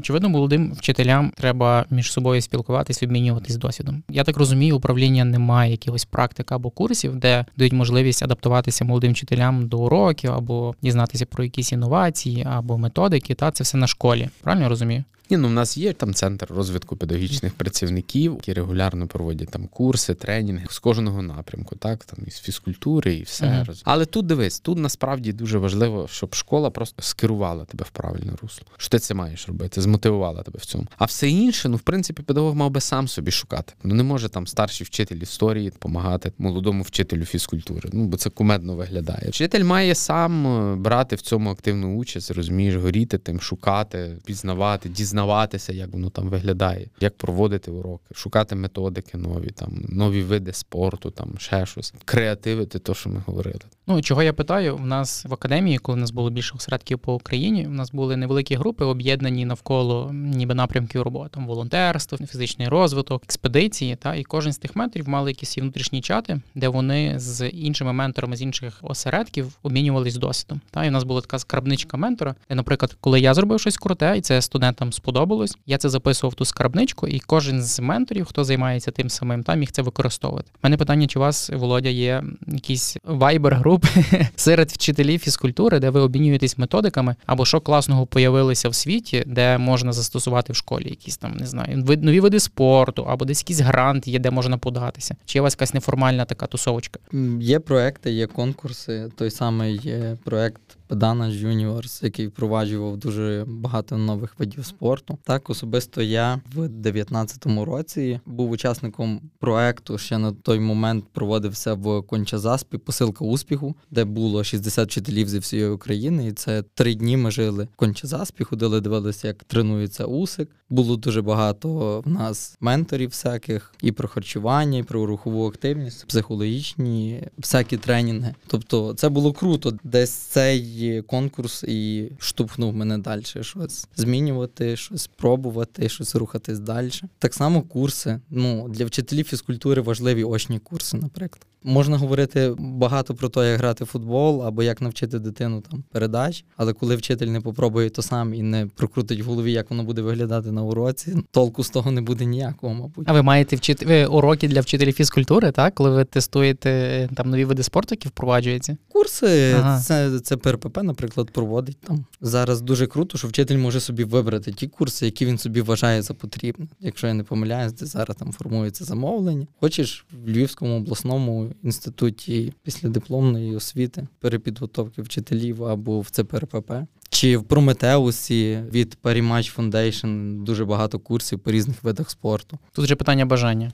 Очевидно, 0.05 0.29
молодим 0.29 0.73
вчителям 0.73 1.33
треба 1.37 1.85
між 1.91 2.13
собою 2.13 2.41
спілкуватись, 2.41 3.03
обмінюватись 3.03 3.57
досвідом. 3.57 4.03
Я 4.09 4.25
так 4.25 4.37
розумію, 4.37 4.77
управління 4.77 5.25
немає 5.25 5.71
якихось 5.71 6.05
практик 6.05 6.53
або 6.53 6.71
курсів, 6.71 7.17
де 7.17 7.45
дають 7.57 7.73
можливість 7.73 8.23
адаптуватися 8.23 8.85
молодим 8.85 9.13
вчителям 9.13 9.69
до 9.69 9.79
уроків 9.79 10.33
або 10.33 10.75
дізнатися 10.83 11.27
про 11.27 11.45
якісь 11.45 11.73
інновації 11.73 12.47
або 12.51 12.79
методики. 12.79 13.35
Та 13.35 13.51
це 13.51 13.65
все 13.65 13.77
на 13.77 13.87
школі. 13.87 14.29
Правильно 14.43 14.63
я 14.63 14.69
розумію? 14.69 15.05
Ні, 15.31 15.37
ну 15.37 15.49
в 15.49 15.51
нас 15.51 15.77
є 15.77 15.93
там 15.93 16.15
центр 16.15 16.47
розвитку 16.51 16.97
педагогічних 16.97 17.55
працівників, 17.55 18.33
які 18.35 18.53
регулярно 18.53 19.07
проводять 19.07 19.49
там 19.49 19.67
курси, 19.67 20.15
тренінги 20.15 20.67
з 20.71 20.79
кожного 20.79 21.23
напрямку, 21.23 21.77
так 21.77 22.05
там 22.05 22.19
із 22.27 22.39
фізкультури 22.39 23.15
і 23.15 23.23
все. 23.23 23.47
Uh-huh. 23.47 23.83
Але 23.85 24.05
тут 24.05 24.27
дивись, 24.27 24.61
тут 24.61 24.79
насправді 24.79 25.33
дуже 25.33 25.59
важливо, 25.59 26.09
щоб 26.11 26.35
школа 26.35 26.71
просто 26.71 27.03
скерувала 27.03 27.65
тебе 27.65 27.85
в 27.85 27.91
правильне 27.91 28.33
русло. 28.43 28.67
Що 28.77 28.89
ти 28.89 28.99
це 28.99 29.15
маєш 29.15 29.49
робити, 29.49 29.81
змотивувала 29.81 30.43
тебе 30.43 30.59
в 30.59 30.65
цьому. 30.65 30.87
А 30.99 31.05
все 31.05 31.29
інше, 31.29 31.69
ну 31.69 31.77
в 31.77 31.81
принципі, 31.81 32.23
педагог 32.23 32.55
мав 32.55 32.71
би 32.71 32.81
сам 32.81 33.09
собі 33.09 33.31
шукати. 33.31 33.73
Ну 33.85 33.95
не 33.95 34.03
може 34.03 34.29
там 34.29 34.47
старший 34.47 34.85
вчитель 34.85 35.17
історії 35.17 35.71
допомагати 35.71 36.33
молодому 36.39 36.83
вчителю 36.83 37.25
фізкультури. 37.25 37.91
Ну 37.93 38.05
бо 38.05 38.17
це 38.17 38.31
кумедно 38.31 38.77
виглядає. 38.77 39.29
Вчитель 39.29 39.65
має 39.65 39.95
сам 39.95 40.47
е, 40.47 40.77
брати 40.77 41.17
в 41.17 41.21
цьому 41.21 41.51
активну 41.51 41.97
участь, 41.97 42.31
розумієш, 42.31 42.75
горіти 42.75 43.19
тим, 43.19 43.41
шукати, 43.41 44.17
пізнавати, 44.25 44.89
дізнавати 44.89 45.14
дізнаватися, 45.15 45.73
як 45.73 45.93
воно 45.93 46.11
там 46.11 46.29
виглядає, 46.29 46.89
як 47.01 47.17
проводити 47.17 47.71
уроки, 47.71 48.15
шукати 48.15 48.55
методики 48.55 49.19
нові, 49.19 49.51
там 49.51 49.85
нові 49.89 50.23
види 50.23 50.53
спорту, 50.53 51.11
там 51.11 51.35
ще 51.39 51.67
щось, 51.67 51.95
креативити, 52.05 52.79
то 52.79 52.95
що 52.95 53.11
ми 53.11 53.23
говорили. 53.27 53.61
Ну 53.87 54.03
чого 54.03 54.23
я 54.23 54.33
питаю? 54.33 54.77
У 54.77 54.87
нас 54.87 55.25
в 55.25 55.35
академії, 55.35 55.79
коли 55.79 55.99
у 55.99 56.01
нас 56.01 56.11
було 56.11 56.31
більше 56.31 56.55
осередків 56.57 56.99
по 56.99 57.15
Україні, 57.15 57.67
у 57.67 57.71
нас 57.71 57.93
були 57.93 58.17
невеликі 58.17 58.55
групи, 58.55 58.85
об'єднані 58.85 59.45
навколо 59.45 60.11
ніби 60.13 60.55
напрямків 60.55 61.03
роботи, 61.03 61.31
там 61.33 61.47
волонтерство, 61.47 62.19
фізичний 62.19 62.69
розвиток, 62.69 63.23
експедиції. 63.25 63.97
Та 63.97 64.15
і 64.15 64.25
кожен 64.25 64.53
з 64.53 64.59
тих 64.59 64.77
менторів 64.77 65.09
мали 65.09 65.31
якісь 65.31 65.59
внутрішні 65.59 66.01
чати, 66.01 66.41
де 66.55 66.69
вони 66.69 67.15
з 67.19 67.49
іншими 67.49 67.93
менторами 67.93 68.37
з 68.37 68.43
інших 68.43 68.79
осередків 68.83 69.53
обмінювались 69.63 70.17
досвідом. 70.17 70.61
Та 70.71 70.85
і 70.85 70.89
у 70.89 70.93
нас 70.93 71.05
була 71.05 71.21
така 71.21 71.39
скарбничка 71.39 71.97
ментора, 71.97 72.35
де, 72.49 72.55
наприклад, 72.55 72.97
коли 73.01 73.21
я 73.21 73.35
зробив 73.35 73.61
щось 73.61 73.77
круте, 73.77 74.15
і 74.19 74.21
це 74.21 74.43
студентам 74.43 74.93
сподобалось, 74.93 75.57
я 75.67 75.79
це 75.79 75.89
записував 75.89 76.33
в 76.33 76.35
ту 76.35 76.45
скарбничку, 76.45 77.07
і 77.09 77.21
кожен 77.21 77.63
з 77.63 77.81
менторів, 77.81 78.25
хто 78.25 78.45
займається 78.45 78.91
тим 78.91 79.11
самим, 79.11 79.43
там 79.43 79.59
міг 79.59 79.71
це 79.71 79.83
використовувати. 79.83 80.51
У 80.55 80.59
Мене 80.63 80.77
питання, 80.77 81.07
чи 81.07 81.19
у 81.19 81.23
вас 81.23 81.51
Володя 81.51 81.89
є 81.89 82.25
якісь 82.47 82.97
вайбер 83.05 83.55
групи 83.75 83.89
серед 84.37 84.71
вчителів 84.71 85.21
фізкультури, 85.21 85.79
де 85.79 85.91
ви 85.91 86.01
обмінюєтесь 86.01 86.59
методиками, 86.59 87.17
або 87.27 87.45
що 87.45 87.61
класного 87.61 88.07
появилося 88.07 88.69
в 88.69 88.75
світі, 88.75 89.25
де 89.27 89.59
можна 89.59 89.93
застосувати 89.93 90.53
в 90.53 90.57
школі 90.57 90.89
якісь 90.89 91.17
там, 91.17 91.37
не 91.37 91.47
знаю, 91.47 91.85
нові 92.03 92.21
види 92.21 92.41
спорту, 92.41 93.07
або 93.09 93.25
десь 93.25 93.41
якийсь 93.41 93.61
грант 93.61 94.09
є, 94.09 94.19
де 94.19 94.31
можна 94.31 94.59
податися. 94.59 95.17
Чи 95.25 95.39
є 95.39 95.41
у 95.41 95.45
вас 95.45 95.55
якась 95.55 95.75
неформальна 95.75 96.25
така 96.25 96.47
тусовочка? 96.47 97.01
Є 97.41 97.59
проекти, 97.59 98.13
є 98.13 98.27
конкурси. 98.27 99.09
Той 99.17 99.31
самий 99.31 99.77
є 99.77 100.17
проект 100.25 100.63
Педана 100.87 101.31
Juniors, 101.31 102.05
який 102.05 102.27
впроваджував 102.27 102.97
дуже 102.97 103.45
багато 103.49 103.99
нових 103.99 104.39
видів 104.39 104.65
спорту. 104.65 105.19
Так, 105.25 105.51
особисто 105.51 106.03
я 106.03 106.41
в 106.55 106.59
19-му 106.59 107.65
році 107.65 108.21
був 108.27 108.51
учасником 108.51 109.21
проекту. 109.39 109.99
Ще 109.99 110.19
на 110.19 110.33
той 110.33 110.61
момент 110.61 111.05
проводився 111.13 111.75
в 111.75 112.03
Кончазаспі 112.03 112.79
посилка 112.79 113.25
успіху 113.25 113.75
де 113.91 114.05
було 114.05 114.45
60 114.45 114.89
вчителів 114.89 115.29
зі 115.29 115.39
всієї 115.39 115.69
України. 115.69 116.27
І 116.27 116.33
це 116.33 116.63
три 116.75 116.95
дні 116.95 117.17
ми 117.17 117.31
жили 117.31 117.65
в 117.65 117.77
Кончезаспі, 117.77 118.45
ходили, 118.45 118.81
дивилися, 118.81 119.29
як 119.29 119.45
тренується 119.45 120.05
усик. 120.05 120.49
Було 120.71 120.97
дуже 120.97 121.23
багато 121.23 122.01
в 122.05 122.09
нас 122.09 122.57
менторів 122.61 123.09
всяких 123.09 123.75
і 123.83 123.93
про 123.93 124.09
харчування, 124.09 124.79
і 124.79 124.83
про 124.83 125.07
рухову 125.07 125.47
активність, 125.47 126.07
психологічні, 126.07 127.23
всякі 127.39 127.77
тренінги. 127.77 128.35
Тобто, 128.47 128.95
це 128.95 129.09
було 129.09 129.33
круто. 129.33 129.73
Десь 129.85 130.11
цей 130.11 130.74
конкурс 131.07 131.65
і 131.69 132.13
штовхнув 132.19 132.75
мене 132.75 132.99
далі 132.99 133.23
щось 133.41 133.89
змінювати, 133.97 134.77
щось 134.77 135.07
пробувати, 135.07 135.89
щось 135.89 136.15
рухатись 136.15 136.59
далі. 136.59 136.91
Так 137.19 137.35
само 137.35 137.63
курси. 137.63 138.21
Ну 138.31 138.69
для 138.69 138.85
вчителів 138.85 139.25
фізкультури 139.25 139.83
важливі 139.83 140.25
очні 140.25 140.59
курси, 140.59 140.97
наприклад. 140.97 141.47
Можна 141.67 141.97
говорити 141.97 142.55
багато 142.59 143.15
про 143.15 143.29
те, 143.29 143.51
як 143.51 143.59
грати 143.59 143.85
в 143.85 143.87
футбол 143.87 144.45
або 144.45 144.63
як 144.63 144.81
навчити 144.81 145.19
дитину 145.19 145.61
там 145.71 145.85
передач, 145.93 146.45
але 146.57 146.73
коли 146.73 146.97
вчитель 146.97 147.27
не 147.27 147.41
попробує 147.41 147.91
то 147.91 148.03
сам 148.03 148.35
і 148.35 148.43
не 148.43 148.67
прокрутить 148.67 149.21
в 149.23 149.25
голові, 149.25 149.53
як 149.53 149.71
воно 149.71 149.85
буде 149.85 150.03
виглядати 150.03 150.53
на 150.53 150.63
уроці, 150.63 151.17
толку 151.31 151.65
з 151.65 151.71
того 151.71 151.91
не 151.91 152.01
буде 152.01 152.25
ніякого, 152.25 152.75
мабуть. 152.75 153.09
А 153.09 153.13
ви 153.13 153.23
маєте 153.23 153.57
вчити 153.57 153.87
ви 153.87 154.07
уроки 154.07 154.49
для 154.49 154.61
вчителів 154.61 154.95
фізкультури, 154.95 155.53
так? 155.53 155.75
Коли 155.75 155.91
ви 155.91 156.05
тестуєте 156.05 157.09
там 157.15 157.31
нові 157.31 157.45
види 157.45 157.63
спорту, 157.63 157.89
які 157.91 158.09
впроваджуються? 158.09 158.77
Курси 158.89 159.53
Ага. 159.59 159.81
це, 159.81 160.21
це 160.21 160.37
ПРПП, 160.65 160.83
наприклад, 160.83 161.31
проводить 161.31 161.77
там. 161.81 162.05
Зараз 162.21 162.61
дуже 162.61 162.87
круто, 162.87 163.19
що 163.19 163.29
вчитель 163.29 163.59
може 163.59 163.81
собі 163.81 164.05
вибрати 164.05 164.53
ті 164.53 164.69
курси, 164.69 165.05
які 165.05 165.27
він 165.27 165.39
собі 165.39 165.61
вважає 165.61 166.03
за 166.03 166.15
потрібне. 166.15 166.67
Якщо 166.81 167.07
я 167.07 167.15
не 167.15 167.23
помиляюсь, 167.25 167.73
де 167.73 167.87
зараз 167.87 168.17
там 168.17 168.33
формується 168.33 168.85
замовлення. 168.85 169.47
Хочеш 169.61 170.07
в 170.25 170.29
Львівському 170.29 170.77
обласному 170.77 171.51
інституті 171.63 172.53
після 172.63 172.89
дипломної 172.89 173.57
освіти, 173.57 174.07
перепідготовки 174.21 175.03
вчителів 175.03 175.65
або 175.65 176.01
в 176.01 176.11
ЦПРПП. 176.11 176.73
Чи 177.09 177.37
в 177.37 177.45
Прометеусі 177.45 178.63
від 178.73 178.99
Parimatch 179.03 179.57
Foundation 179.57 180.43
дуже 180.45 180.65
багато 180.65 180.99
курсів 180.99 181.39
по 181.39 181.51
різних 181.51 181.85
видах 181.85 182.11
спорту. 182.11 182.59
Тут 182.73 182.87
же 182.87 182.97
питання 182.97 183.27
бажання. 183.27 183.73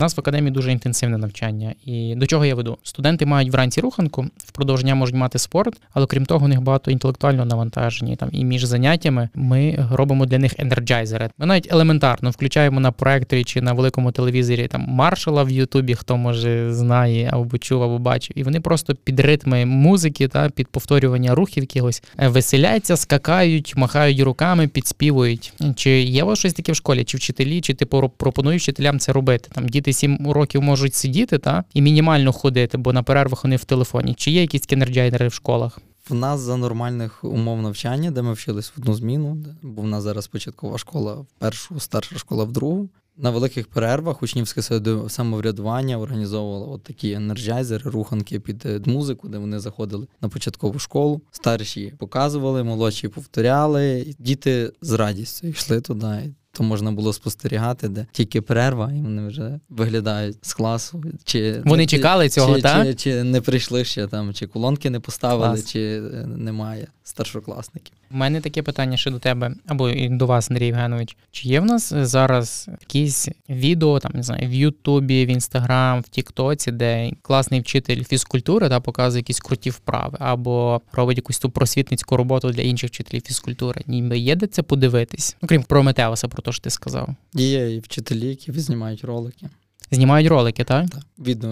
Нас 0.00 0.16
в 0.16 0.20
академії 0.20 0.50
дуже 0.50 0.72
інтенсивне 0.72 1.18
навчання. 1.18 1.74
І 1.84 2.14
до 2.16 2.26
чого 2.26 2.44
я 2.44 2.54
веду? 2.54 2.78
Студенти 2.82 3.26
мають 3.26 3.52
вранці 3.52 3.80
руханку, 3.80 4.26
впродовж 4.36 4.82
дня 4.82 4.94
можуть 4.94 5.14
мати 5.14 5.38
спорт, 5.38 5.80
але 5.92 6.06
крім 6.06 6.26
того, 6.26 6.44
у 6.44 6.48
них 6.48 6.60
багато 6.60 6.90
інтелектуального 6.90 7.44
навантаження. 7.44 8.16
Там 8.16 8.28
і 8.32 8.44
між 8.44 8.64
заняттями 8.64 9.28
ми 9.34 9.86
робимо 9.92 10.26
для 10.26 10.38
них 10.38 10.54
енерджайзери. 10.58 11.30
Ми 11.38 11.46
навіть 11.46 11.72
елементарно 11.72 12.30
включаємо 12.30 12.80
на 12.80 12.92
проекторі 12.92 13.44
чи 13.44 13.60
на 13.60 13.72
великому 13.72 14.12
телевізорі 14.12 14.68
там 14.68 14.86
маршала 14.88 15.42
в 15.42 15.50
Ютубі, 15.50 15.94
хто 15.94 16.16
може 16.16 16.72
знає 16.72 17.30
або 17.32 17.58
чув, 17.58 17.82
або 17.82 17.98
бачив. 17.98 18.38
І 18.38 18.42
вони 18.42 18.60
просто 18.60 18.94
під 18.94 19.20
ритми 19.20 19.66
музики 19.66 20.28
та 20.28 20.48
під 20.48 20.68
повторювання 20.68 21.34
рухів 21.34 21.62
якихось 21.62 22.02
е, 22.18 22.28
веселяться, 22.28 22.96
скакають, 22.96 23.76
махають 23.76 24.20
руками, 24.20 24.68
підспівують. 24.68 25.52
Чи 25.76 25.90
є 25.90 26.22
у 26.22 26.26
вас 26.26 26.38
щось 26.38 26.52
таке 26.52 26.72
в 26.72 26.76
школі, 26.76 27.04
чи 27.04 27.16
вчителі, 27.16 27.60
чи 27.60 27.74
ти 27.74 27.84
поро- 27.84 28.10
пропонуєш 28.16 28.62
вчителям 28.62 28.98
це 28.98 29.12
робити? 29.12 29.48
Там 29.54 29.68
діти 29.68 29.89
7 29.92 30.30
років 30.32 30.62
можуть 30.62 30.94
сидіти 30.94 31.38
та 31.38 31.64
і 31.74 31.82
мінімально 31.82 32.32
ходити, 32.32 32.78
бо 32.78 32.92
на 32.92 33.02
перервах 33.02 33.44
вони 33.44 33.56
в 33.56 33.64
телефоні. 33.64 34.14
Чи 34.14 34.30
є 34.30 34.40
якісь 34.40 34.62
енерджайнери 34.70 35.28
в 35.28 35.32
школах? 35.32 35.78
В 36.10 36.14
нас 36.14 36.40
за 36.40 36.56
нормальних 36.56 37.24
умов 37.24 37.62
навчання, 37.62 38.10
де 38.10 38.22
ми 38.22 38.32
вчились 38.32 38.68
в 38.68 38.72
одну 38.78 38.94
зміну, 38.94 39.44
бо 39.62 39.82
в 39.82 39.86
нас 39.86 40.02
зараз 40.02 40.26
початкова 40.26 40.78
школа 40.78 41.14
в 41.14 41.26
першу, 41.38 41.80
старша 41.80 42.18
школа 42.18 42.44
в 42.44 42.52
другу. 42.52 42.88
На 43.16 43.30
великих 43.30 43.68
перервах 43.68 44.22
учнівське 44.22 44.60
самовряду- 44.60 45.08
самоврядування 45.08 45.98
організовувало 45.98 46.72
от 46.72 46.82
такі 46.82 47.12
енерджайзери, 47.12 47.90
руханки 47.90 48.40
під 48.40 48.66
е, 48.66 48.80
музику, 48.86 49.28
де 49.28 49.38
вони 49.38 49.58
заходили 49.58 50.06
на 50.20 50.28
початкову 50.28 50.78
школу. 50.78 51.20
Старші 51.30 51.92
показували, 51.98 52.62
молодші 52.64 53.08
повторяли. 53.08 54.14
Діти 54.18 54.72
з 54.80 54.92
радістю 54.92 55.46
йшли 55.46 55.80
туди. 55.80 56.34
То 56.52 56.62
можна 56.62 56.92
було 56.92 57.12
спостерігати, 57.12 57.88
де 57.88 58.06
тільки 58.12 58.40
перерва, 58.42 58.92
і 58.92 59.00
вони 59.00 59.28
вже 59.28 59.60
виглядають 59.68 60.36
з 60.42 60.52
класу. 60.54 61.04
Чи 61.24 61.62
Вони 61.64 61.86
чи- 61.86 61.96
чекали 61.96 62.28
цього, 62.28 62.56
чи, 62.56 62.62
так? 62.62 62.86
Чи, 62.86 62.94
чи 62.94 63.24
не 63.24 63.40
прийшли 63.40 63.84
ще 63.84 64.06
там, 64.06 64.34
чи 64.34 64.46
колонки 64.46 64.90
не 64.90 65.00
поставили, 65.00 65.46
Клас. 65.46 65.70
чи 65.72 65.80
е, 66.14 66.26
немає 66.26 66.88
старшокласників. 67.04 67.94
У 68.12 68.16
мене 68.16 68.40
таке 68.40 68.62
питання 68.62 68.96
ще 68.96 69.10
до 69.10 69.18
тебе, 69.18 69.54
або 69.66 69.90
і 69.90 70.08
до 70.08 70.26
вас, 70.26 70.50
Андрій 70.50 70.66
Євгенович. 70.66 71.16
Чи 71.30 71.48
є 71.48 71.60
в 71.60 71.64
нас 71.64 71.92
зараз 71.92 72.68
якісь 72.80 73.28
відео, 73.48 73.98
там 73.98 74.12
не 74.14 74.22
знаю, 74.22 74.48
в 74.48 74.52
Ютубі, 74.52 75.26
в 75.26 75.28
Інстаграм, 75.28 76.00
в 76.00 76.08
Тіктоці, 76.08 76.72
де 76.72 77.10
класний 77.22 77.60
вчитель 77.60 78.04
фізкультури 78.04 78.68
та 78.68 78.80
показує 78.80 79.20
якісь 79.20 79.40
круті 79.40 79.70
вправи, 79.70 80.18
або 80.20 80.80
робить 80.92 81.16
якусь 81.16 81.38
ту 81.38 81.50
просвітницьку 81.50 82.16
роботу 82.16 82.50
для 82.50 82.62
інших 82.62 82.90
вчителів 82.90 83.22
фізкультури? 83.22 83.82
Ніби 83.86 84.18
є 84.18 84.36
де 84.36 84.46
це 84.46 84.62
подивитись? 84.62 85.36
Ну, 85.42 85.48
крім 85.48 85.62
Прометеуса, 85.62 86.28
про 86.28 86.42
те, 86.42 86.52
що 86.52 86.62
ти 86.62 86.70
сказав. 86.70 87.14
Є 87.34 87.74
і 87.74 87.80
вчителі, 87.80 88.26
які 88.26 88.52
знімають 88.52 89.04
ролики. 89.04 89.46
Знімають 89.90 90.28
ролики, 90.28 90.64
так? 90.64 90.90
Так. 90.90 91.02
Відео, 91.18 91.50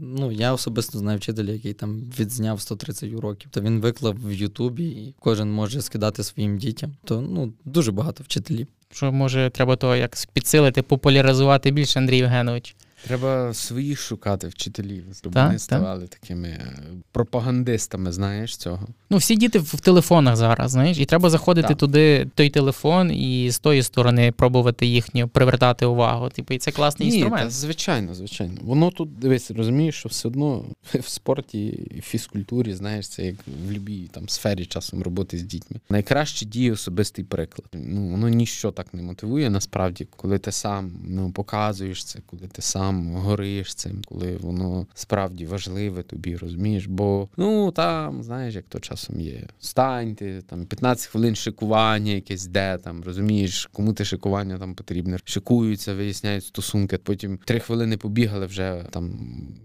ну 0.00 0.32
я 0.32 0.52
особисто 0.52 0.98
знаю 0.98 1.18
вчителя, 1.18 1.52
який 1.52 1.72
там 1.72 2.00
відзняв 2.18 2.60
130 2.60 3.12
уроків. 3.12 3.50
То 3.50 3.60
він 3.60 3.80
виклав 3.80 4.16
в 4.24 4.32
Ютубі, 4.32 4.84
і 4.84 5.14
кожен 5.20 5.52
може 5.52 5.82
скидати 5.82 6.22
своїм 6.22 6.58
дітям. 6.58 6.94
То 7.04 7.20
ну 7.20 7.52
дуже 7.64 7.92
багато 7.92 8.24
вчителів. 8.24 8.66
Що 8.90 9.12
може 9.12 9.50
треба 9.54 9.76
то 9.76 9.96
як 9.96 10.16
підсилити, 10.32 10.82
популяризувати 10.82 11.70
більше, 11.70 11.98
Андрій 11.98 12.16
Євгенович? 12.16 12.76
Треба 13.06 13.54
своїх 13.54 14.00
шукати 14.00 14.48
вчителів, 14.48 15.04
щоб 15.20 15.32
Так, 15.32 15.46
вони 15.46 15.58
ставали 15.58 16.06
такими 16.06 16.48
е, 16.48 16.72
пропагандистами, 17.12 18.12
знаєш 18.12 18.56
цього. 18.56 18.86
Ну, 19.10 19.16
всі 19.16 19.36
діти 19.36 19.58
в 19.58 19.80
телефонах 19.80 20.36
зараз, 20.36 20.70
знаєш, 20.70 20.98
і 20.98 21.04
треба 21.04 21.30
заходити 21.30 21.68
Так. 21.68 21.76
туди, 21.78 22.28
той 22.34 22.50
телефон, 22.50 23.12
і 23.12 23.50
з 23.50 23.58
тої 23.58 23.82
сторони 23.82 24.32
пробувати 24.32 24.86
їхню 24.86 25.28
привертати 25.28 25.86
увагу. 25.86 26.28
Типу, 26.28 26.54
і 26.54 26.58
це 26.58 26.70
класний 26.70 27.08
Ні, 27.08 27.14
інструмент. 27.14 27.44
та, 27.44 27.50
звичайно, 27.50 28.14
звичайно. 28.14 28.54
Воно 28.62 28.90
тут 28.90 29.18
дивись, 29.18 29.50
розумієш, 29.50 29.94
що 29.94 30.08
все 30.08 30.28
одно 30.28 30.64
в 30.94 31.08
спорті 31.08 31.66
і 31.66 32.00
фізкультурі, 32.00 32.74
знаєш, 32.74 33.08
це 33.08 33.26
як 33.26 33.34
в 33.46 33.66
будь-якій 33.66 34.08
там 34.12 34.28
сфері 34.28 34.66
часом 34.66 35.02
роботи 35.02 35.38
з 35.38 35.42
дітьми. 35.42 35.80
Найкраще 35.90 36.46
діє 36.46 36.72
особистий 36.72 37.24
приклад. 37.24 37.68
Ну 37.72 38.08
воно 38.08 38.28
ніщо 38.28 38.70
так 38.70 38.94
не 38.94 39.02
мотивує 39.02 39.50
насправді, 39.50 40.06
коли 40.16 40.38
ти 40.38 40.52
сам 40.52 40.90
ну 41.08 41.30
показуєш 41.30 42.04
це, 42.04 42.18
коли 42.26 42.42
ти 42.52 42.62
сам 42.62 42.95
гориш 43.14 43.74
цим, 43.74 44.02
коли 44.06 44.36
воно 44.36 44.86
справді 44.94 45.46
важливе 45.46 46.02
тобі, 46.02 46.36
розумієш? 46.36 46.86
Бо 46.86 47.28
ну 47.36 47.72
там, 47.72 48.22
знаєш, 48.22 48.54
як 48.54 48.64
то 48.68 48.80
часом 48.80 49.20
є. 49.20 49.42
Станьте 49.60 50.42
там 50.42 50.66
15 50.66 51.06
хвилин 51.06 51.36
шикування, 51.36 52.12
якесь 52.12 52.46
де 52.46 52.78
там, 52.78 53.02
розумієш, 53.04 53.68
кому 53.72 53.92
те 53.92 54.04
шикування 54.04 54.58
там 54.58 54.74
потрібне. 54.74 55.18
Шикуються, 55.24 55.94
виясняють 55.94 56.44
стосунки. 56.44 56.98
Потім 56.98 57.38
три 57.44 57.60
хвилини 57.60 57.96
побігали, 57.96 58.46
вже 58.46 58.84
там 58.90 59.18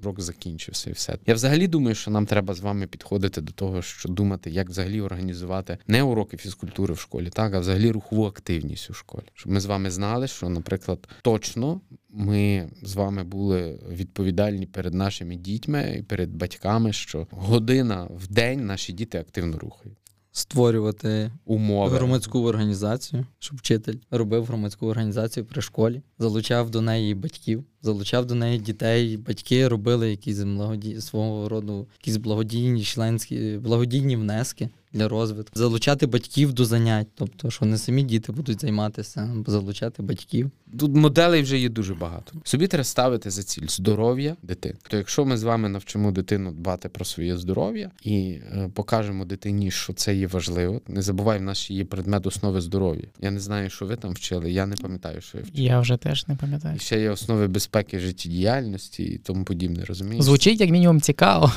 рок 0.04 0.22
закінчився 0.22 0.89
і 0.89 0.94
все. 0.94 1.17
Я 1.28 1.34
взагалі 1.34 1.67
думаю, 1.67 1.96
що 1.96 2.12
нам 2.12 2.26
треба 2.26 2.54
з 2.54 2.60
вами 2.60 2.88
підходити 2.88 3.41
до 3.41 3.52
того, 3.52 3.82
що 3.82 4.10
думати, 4.10 4.50
як 4.50 4.70
взагалі 4.70 5.02
організувати 5.02 5.78
не 5.88 6.04
уроки 6.04 6.38
фізкультури 6.38 6.94
в 6.94 7.00
школі, 7.00 7.30
так 7.30 7.54
а 7.54 7.60
взагалі 7.60 7.91
рухову 7.91 8.26
активність 8.26 8.89
у 8.89 8.94
школі. 8.94 9.26
Щоб 9.34 9.52
ми 9.52 9.60
з 9.60 9.65
вами 9.65 9.91
знали, 9.91 10.28
що, 10.28 10.50
наприклад, 10.50 11.08
точно 11.22 11.82
ми 12.13 12.69
з 12.84 12.95
вами 12.95 13.24
були 13.24 13.80
відповідальні 13.89 14.65
перед 14.65 14.93
нашими 14.93 15.36
дітьми 15.36 15.95
і 16.00 16.04
перед 16.04 16.36
батьками, 16.36 16.93
що 16.93 17.28
година 17.32 18.08
в 18.15 18.28
день 18.28 18.65
наші 18.65 18.93
діти 18.93 19.17
активно 19.17 19.58
рухають. 19.58 19.97
Створювати 20.34 21.32
Умови 21.45 21.97
громадську 21.97 22.39
організацію, 22.39 23.26
щоб 23.39 23.58
вчитель 23.58 23.95
робив 24.12 24.45
громадську 24.45 24.88
організацію 24.88 25.45
при 25.45 25.62
школі, 25.62 26.02
залучав 26.19 26.69
до 26.69 26.82
неї 26.82 27.15
батьків, 27.15 27.63
залучав 27.82 28.26
до 28.26 28.36
неї 28.36 28.60
дітей. 28.60 29.17
Батьки 29.17 29.67
робили 29.67 30.10
якісь 30.10 30.39
благоді... 30.39 31.02
свого 31.02 31.50
роду 31.50 31.88
якісь 32.00 32.17
благодійні 32.17 32.84
членські 32.84 33.58
благодійні 33.58 34.15
внески 34.15 34.69
для 34.93 35.08
розвитку, 35.08 35.60
залучати 35.60 36.06
батьків 36.06 36.54
до 36.54 36.65
занять, 36.65 37.08
тобто, 37.15 37.51
що 37.51 37.65
не 37.65 37.77
самі 37.77 38.04
діти 38.04 38.32
будуть 38.32 38.62
займатися, 38.62 39.30
залучати 39.47 40.04
батьків. 40.04 40.51
Тут 40.80 40.95
моделей 40.95 41.41
вже 41.41 41.58
є 41.58 41.69
дуже 41.69 41.93
багато. 41.93 42.34
Собі 42.43 42.67
треба 42.67 42.84
ставити 42.84 43.30
за 43.30 43.43
ціль 43.43 43.67
здоров'я 43.67 44.36
дитини. 44.43 44.75
То 44.89 44.97
якщо 44.97 45.25
ми 45.25 45.38
з 45.38 45.43
вами 45.43 45.69
навчимо 45.69 46.12
дитину 46.12 46.51
дбати 46.51 46.89
про 46.89 47.06
своє 47.06 47.38
здоров'я 47.38 47.91
і 48.04 48.17
е, 48.17 48.69
покажемо 48.73 49.25
дитині, 49.25 49.71
що 49.71 49.93
це 49.93 50.15
є 50.15 50.27
важливо, 50.27 50.82
не 50.88 51.01
забувай, 51.01 51.39
в 51.39 51.41
нас 51.41 51.58
ще 51.58 51.73
є 51.73 51.86
предмет 51.86 52.27
основи 52.27 52.62
здоров'я. 52.62 53.04
Я 53.21 53.32
не 53.32 53.39
знаю, 53.39 53.69
що 53.69 53.86
ви 53.86 53.95
там 53.95 54.12
вчили, 54.12 54.51
я 54.51 54.65
не 54.65 54.75
пам'ятаю, 54.75 55.21
що 55.21 55.38
я 55.38 55.43
вчив. 55.43 55.60
Я 55.60 55.80
вже 55.80 55.97
теж 55.97 56.27
не 56.27 56.36
пам'ятаю. 56.36 56.75
І 56.75 56.80
ще 56.80 57.01
є 57.01 57.10
основи 57.10 57.47
безпеки 57.47 57.99
життєдіяльності 57.99 59.04
і 59.04 59.17
тому 59.17 59.43
подібне, 59.43 59.86
розумієш? 59.86 60.25
Звучить 60.25 60.62
як 60.62 60.69
мінімум 60.69 61.01
цікаво. 61.01 61.51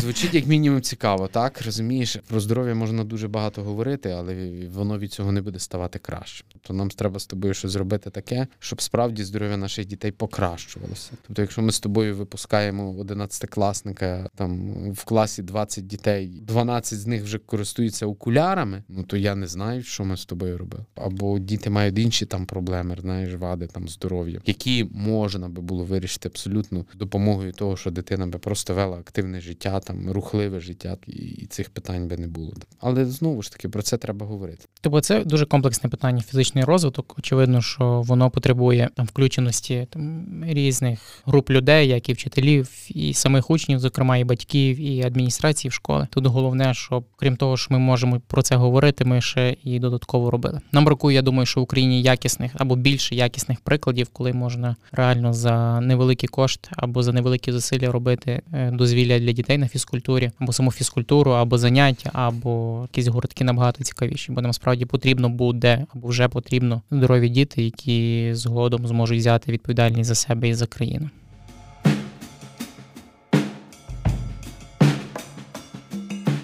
Звучить 0.00 0.34
як 0.34 0.46
мінімум 0.46 0.82
цікаво, 0.82 1.28
так? 1.32 1.62
Розумієш, 1.64 2.16
про 2.28 2.40
здоров'я 2.40 2.74
можна 2.76 3.04
дуже 3.04 3.28
багато 3.28 3.62
говорити, 3.62 4.10
але 4.10 4.50
воно 4.72 4.98
від 4.98 5.12
цього 5.12 5.32
не 5.32 5.42
буде 5.42 5.58
ставати 5.58 5.98
краще. 5.98 6.44
Тобто 6.52 6.74
нам 6.74 6.88
треба 6.88 7.20
з 7.20 7.26
тобою 7.26 7.54
щось 7.54 7.70
зробити 7.70 8.10
таке, 8.10 8.46
щоб 8.58 8.82
справді 8.82 9.24
здоров'я 9.24 9.56
наших 9.56 9.86
дітей 9.86 10.12
покращувалося. 10.12 11.10
Тобто, 11.26 11.42
якщо 11.42 11.62
ми 11.62 11.72
з 11.72 11.80
тобою 11.80 12.16
випускаємо 12.16 12.92
11-класника, 12.92 14.26
там 14.34 14.72
в 14.92 15.04
класі 15.04 15.42
20 15.42 15.86
дітей, 15.86 16.26
12 16.42 16.98
з 16.98 17.06
них 17.06 17.22
вже 17.22 17.38
користуються 17.38 18.06
окулярами, 18.06 18.82
ну 18.88 19.02
то 19.02 19.16
я 19.16 19.34
не 19.34 19.46
знаю, 19.46 19.82
що 19.82 20.04
ми 20.04 20.16
з 20.16 20.24
тобою 20.24 20.58
робили. 20.58 20.84
Або 20.94 21.38
діти 21.38 21.70
мають 21.70 21.98
інші 21.98 22.26
там 22.26 22.46
проблеми, 22.46 22.96
знаєш, 23.00 23.34
вади 23.34 23.66
там 23.66 23.88
здоров'я, 23.88 24.40
які 24.46 24.84
можна 24.84 25.48
би 25.48 25.62
було 25.62 25.84
вирішити 25.84 26.28
абсолютно 26.28 26.84
допомогою 26.94 27.52
того, 27.52 27.76
що 27.76 27.90
дитина 27.90 28.26
би 28.26 28.38
просто 28.38 28.74
вела 28.74 28.96
активне 28.96 29.40
життя, 29.40 29.80
там 29.80 30.10
рухливе 30.10 30.60
життя, 30.60 30.96
і 31.06 31.46
цих 31.46 31.70
питань 31.70 32.08
би 32.08 32.16
не 32.16 32.26
було. 32.26 32.54
Але 32.80 33.06
знову 33.06 33.42
ж 33.42 33.52
таки 33.52 33.68
про 33.68 33.82
це 33.82 33.96
треба 33.96 34.26
говорити. 34.26 34.64
Тобто 34.80 35.00
це 35.00 35.24
дуже 35.24 35.46
комплексне 35.46 35.90
питання 35.90 36.22
фізичний 36.22 36.64
розвиток. 36.64 37.14
Очевидно, 37.18 37.62
що 37.62 38.02
воно 38.02 38.30
потребує 38.30 38.88
там 38.94 39.06
включеності 39.06 39.86
там 39.90 40.26
різних 40.44 41.22
груп 41.24 41.50
людей, 41.50 41.88
як 41.88 42.08
і 42.08 42.12
вчителів, 42.12 42.70
і 42.88 43.14
самих 43.14 43.50
учнів, 43.50 43.78
зокрема, 43.78 44.16
і 44.16 44.24
батьків, 44.24 44.80
і 44.80 45.02
адміністрації 45.02 45.70
школи. 45.70 46.08
Тут 46.10 46.26
головне, 46.26 46.74
щоб 46.74 47.04
крім 47.16 47.36
того, 47.36 47.56
що 47.56 47.74
ми 47.74 47.78
можемо 47.78 48.20
про 48.26 48.42
це 48.42 48.56
говорити, 48.56 49.04
ми 49.04 49.20
ще 49.20 49.56
і 49.64 49.78
додатково 49.78 50.30
робили. 50.30 50.60
Нам 50.72 50.84
бракує, 50.84 51.14
я 51.14 51.22
думаю, 51.22 51.46
що 51.46 51.60
в 51.60 51.62
Україні 51.62 52.02
якісних 52.02 52.52
або 52.54 52.76
більше 52.76 53.14
якісних 53.14 53.60
прикладів, 53.60 54.08
коли 54.12 54.32
можна 54.32 54.76
реально 54.92 55.32
за 55.32 55.80
невеликі 55.80 56.26
кошти 56.26 56.68
або 56.76 57.02
за 57.02 57.12
невеликі 57.12 57.52
зусилля 57.52 57.92
робити 57.92 58.42
е, 58.52 58.70
дозвілля 58.70 59.18
для 59.18 59.32
дітей 59.32 59.58
на 59.58 59.68
фізкультурі, 59.68 60.30
або 60.38 60.52
саму 60.52 60.72
фізкультуру, 60.72 61.30
або 61.30 61.58
заняття, 61.58 62.10
або 62.12 62.55
якісь 62.82 63.06
гуртки 63.06 63.44
набагато 63.44 63.84
цікавіші, 63.84 64.32
бо 64.32 64.40
нам 64.40 64.52
справді 64.52 64.84
потрібно 64.84 65.28
буде 65.28 65.86
або 65.94 66.08
вже 66.08 66.28
потрібно 66.28 66.82
здорові 66.90 67.28
діти, 67.28 67.62
які 67.62 68.30
згодом 68.34 68.86
зможуть 68.86 69.18
взяти 69.18 69.52
відповідальність 69.52 70.08
за 70.08 70.14
себе 70.14 70.48
і 70.48 70.54
за 70.54 70.66
країну. 70.66 71.10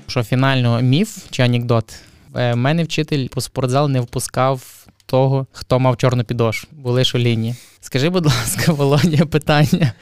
Що 0.06 0.22
фінально 0.22 0.80
міф 0.80 1.18
чи 1.30 1.42
анекдот? 1.42 1.94
У 2.34 2.38
е, 2.38 2.54
мене 2.54 2.84
вчитель 2.84 3.28
по 3.28 3.40
спортзал 3.40 3.88
не 3.88 4.00
впускав 4.00 4.86
того, 5.06 5.46
хто 5.52 5.78
мав 5.78 5.96
чорну 5.96 6.24
підошву, 6.24 6.68
були 6.72 7.02
у 7.14 7.18
лінії. 7.18 7.54
Скажи, 7.92 8.08
будь 8.08 8.26
ласка, 8.26 8.72
Володя, 8.76 9.26
питання. 9.26 9.92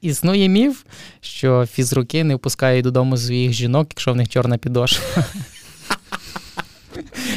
Існує 0.00 0.48
міф, 0.48 0.82
що 1.20 1.66
фізруки 1.66 2.24
не 2.24 2.34
впускають 2.34 2.84
додому 2.84 3.16
своїх 3.16 3.52
жінок, 3.52 3.86
якщо 3.90 4.12
в 4.12 4.16
них 4.16 4.28
чорна 4.28 4.58
підошва. 4.58 5.04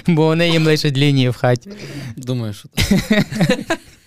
Бо 0.08 0.25
вони 0.25 0.49
їм 0.49 0.65
лишать 0.65 0.97
лінії 0.97 1.30
в 1.30 1.36
хаті. 1.36 1.69
Думаю, 2.17 2.54
що 2.54 2.69
так. 2.69 2.99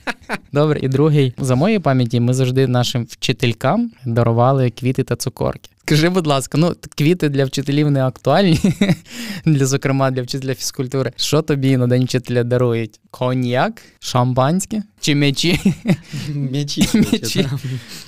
Добре, 0.52 0.80
і 0.82 0.88
другий. 0.88 1.34
За 1.38 1.54
моєю 1.54 1.80
пам'яті, 1.80 2.20
ми 2.20 2.34
завжди 2.34 2.66
нашим 2.66 3.04
вчителькам 3.04 3.90
дарували 4.06 4.70
квіти 4.70 5.02
та 5.02 5.16
цукорки. 5.16 5.70
Скажи, 5.86 6.08
будь 6.08 6.26
ласка, 6.26 6.58
ну 6.58 6.74
квіти 6.96 7.28
для 7.28 7.44
вчителів 7.44 7.90
не 7.90 8.04
актуальні, 8.04 8.58
для, 9.44 9.66
зокрема 9.66 10.10
для 10.10 10.22
вчителя 10.22 10.54
фізкультури. 10.54 11.12
Що 11.16 11.42
тобі 11.42 11.76
на 11.76 11.86
день 11.86 12.04
вчителя 12.04 12.44
дарують? 12.44 13.00
Коньяк, 13.10 13.82
шампанське 13.98 14.82
чи 15.00 15.14
м'ячі? 15.14 15.74
М'ячі. 16.28 16.88
М'ячі. 16.94 17.46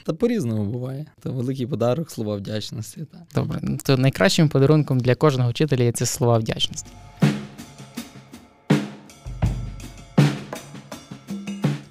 Та 0.04 0.12
по-різному 0.12 0.64
буває. 0.64 1.06
Це 1.22 1.28
великий 1.28 1.66
подарок, 1.66 2.10
слова 2.10 2.36
вдячності. 2.36 3.00
Та. 3.12 3.40
Добре, 3.40 3.58
ну, 3.62 3.78
то 3.84 3.96
найкращим 3.96 4.48
подарунком 4.48 5.00
для 5.00 5.14
кожного 5.14 5.50
вчителя 5.50 5.84
є 5.84 5.92
це 5.92 6.06
слова 6.06 6.38
вдячності. 6.38 6.90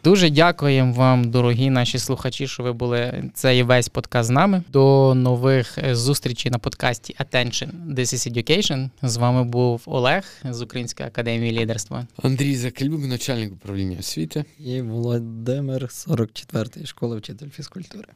Дуже 0.06 0.30
дякуємо 0.30 0.94
вам, 0.94 1.32
дорогі 1.32 1.70
наші 1.70 2.00
слухачі, 2.00 2.48
що 2.48 2.64
ви 2.64 2.74
були 2.74 3.24
цей 3.34 3.64
весь 3.64 3.90
подкаст 3.90 4.28
з 4.28 4.30
нами. 4.30 4.64
До 4.72 5.14
нових 5.16 5.78
е, 5.78 5.96
зустрічей 5.96 6.52
на 6.52 6.58
подкасті 6.58 7.16
Attention 7.20 7.70
This 7.90 8.14
is 8.14 8.34
Education. 8.34 8.90
З 9.02 9.18
вами 9.18 9.44
був 9.44 9.82
Олег 9.86 10.24
з 10.50 10.62
Української 10.62 11.08
академії 11.08 11.60
лідерства. 11.60 12.08
Андрій 12.24 12.56
Закалюк, 12.56 13.06
начальник 13.06 13.54
управління 13.54 13.98
освіти. 14.00 14.46
І 14.60 14.82
Володимир 14.82 15.84
44-ї 15.84 16.86
школи 16.86 17.18
вчитель 17.18 17.50
фізкультури. 17.50 18.08